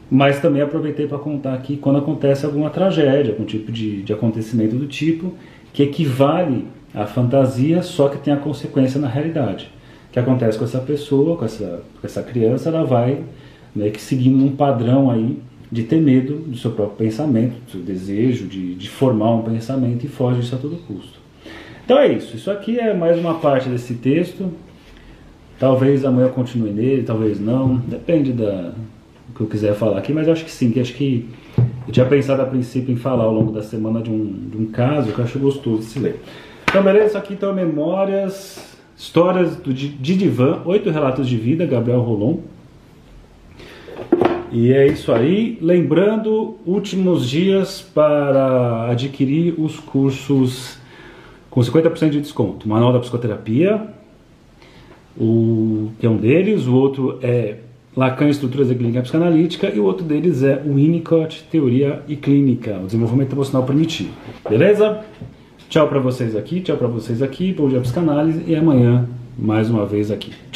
mas 0.09 0.39
também 0.39 0.61
aproveitei 0.61 1.05
para 1.07 1.17
contar 1.17 1.53
aqui 1.53 1.75
quando 1.77 1.99
acontece 1.99 2.45
alguma 2.45 2.69
tragédia, 2.69 3.33
algum 3.33 3.45
tipo 3.45 3.71
de, 3.71 4.03
de 4.03 4.13
acontecimento 4.13 4.75
do 4.75 4.87
tipo 4.87 5.33
que 5.73 5.83
equivale 5.83 6.65
à 6.93 7.05
fantasia, 7.05 7.81
só 7.83 8.07
que 8.07 8.17
tem 8.17 8.33
a 8.33 8.37
consequência 8.37 8.99
na 8.99 9.07
realidade. 9.07 9.69
O 10.09 10.13
que 10.13 10.19
acontece 10.19 10.57
com 10.57 10.63
essa 10.63 10.79
pessoa, 10.79 11.37
com 11.37 11.45
essa, 11.45 11.83
com 11.99 12.07
essa 12.07 12.23
criança, 12.23 12.69
ela 12.69 12.85
vai 12.85 13.23
né, 13.75 13.89
que 13.89 14.01
seguindo 14.01 14.43
um 14.43 14.55
padrão 14.55 15.11
aí 15.11 15.39
de 15.69 15.83
ter 15.83 16.01
medo 16.01 16.35
do 16.37 16.57
seu 16.57 16.71
próprio 16.71 16.97
pensamento, 16.97 17.55
do 17.65 17.71
seu 17.71 17.81
desejo 17.81 18.47
de, 18.47 18.75
de 18.75 18.89
formar 18.89 19.35
um 19.35 19.41
pensamento 19.41 20.05
e 20.05 20.07
foge 20.07 20.39
disso 20.39 20.55
a 20.55 20.57
todo 20.57 20.77
custo. 20.87 21.16
Então 21.87 21.99
é 21.99 22.11
isso. 22.11 22.35
Isso 22.35 22.51
aqui 22.51 22.77
é 22.77 22.93
mais 22.93 23.17
uma 23.17 23.35
parte 23.35 23.69
desse 23.69 23.93
texto. 23.93 24.51
Talvez 25.57 26.03
amanhã 26.03 26.27
eu 26.27 26.33
continue 26.33 26.69
nele, 26.69 27.03
talvez 27.03 27.39
não. 27.39 27.77
Depende 27.77 28.33
da 28.33 28.73
do 29.29 29.33
que 29.33 29.39
eu 29.39 29.47
quiser 29.47 29.73
falar 29.73 29.97
aqui, 29.99 30.11
mas 30.11 30.27
acho 30.27 30.43
que 30.43 30.51
sim, 30.51 30.69
que 30.69 30.81
acho 30.81 30.93
que 30.93 31.29
eu 31.87 31.93
tinha 31.93 32.05
pensado 32.05 32.41
a 32.41 32.45
princípio 32.45 32.93
em 32.93 32.97
falar 32.97 33.23
ao 33.23 33.33
longo 33.33 33.53
da 33.53 33.61
semana 33.61 34.01
de 34.01 34.09
um, 34.09 34.49
de 34.49 34.57
um 34.57 34.65
caso 34.65 35.13
que 35.13 35.19
eu 35.19 35.23
acho 35.23 35.39
gostoso 35.39 35.77
de 35.77 35.85
se 35.85 35.97
ler. 35.97 36.21
Então, 36.69 36.83
beleza? 36.83 37.05
Isso 37.05 37.17
aqui 37.17 37.35
então 37.35 37.51
é 37.51 37.53
Memórias, 37.53 38.77
Histórias 38.97 39.55
do 39.55 39.73
Didivan, 39.73 40.63
Oito 40.65 40.89
Relatos 40.89 41.25
de 41.25 41.37
Vida, 41.37 41.65
Gabriel 41.65 42.01
Rolon. 42.01 42.39
E 44.51 44.73
é 44.73 44.87
isso 44.87 45.13
aí. 45.13 45.57
Lembrando, 45.61 46.57
últimos 46.65 47.29
dias 47.29 47.81
para 47.81 48.89
adquirir 48.91 49.55
os 49.57 49.79
cursos 49.79 50.85
com 51.57 51.61
50% 51.61 52.11
de 52.11 52.21
desconto. 52.21 52.69
Manual 52.69 52.93
da 52.93 52.99
Psicoterapia, 52.99 53.81
o, 55.19 55.89
que 55.99 56.05
é 56.05 56.09
um 56.09 56.17
deles, 56.17 56.67
o 56.67 56.75
outro 56.75 57.17
é 57.19 57.55
Lacan, 57.95 58.29
Estruturas 58.29 58.67
da 58.67 58.75
Clínica 58.75 59.01
Psicanalítica, 59.01 59.67
e 59.73 59.79
o 59.79 59.83
outro 59.83 60.05
deles 60.05 60.43
é 60.43 60.61
o 60.63 60.75
Winnicott, 60.75 61.47
Teoria 61.49 62.03
e 62.07 62.15
Clínica, 62.15 62.77
o 62.77 62.85
Desenvolvimento 62.85 63.33
Emocional 63.33 63.63
Primitivo. 63.65 64.11
Beleza? 64.47 65.03
Tchau 65.67 65.87
para 65.87 65.97
vocês 65.97 66.35
aqui, 66.35 66.61
tchau 66.61 66.77
para 66.77 66.87
vocês 66.87 67.23
aqui, 67.23 67.51
bom 67.53 67.67
dia 67.67 67.81
psicanálise 67.81 68.43
e 68.45 68.55
amanhã 68.55 69.09
mais 69.35 69.67
uma 69.67 69.83
vez 69.83 70.11
aqui. 70.11 70.29
Tchau. 70.29 70.47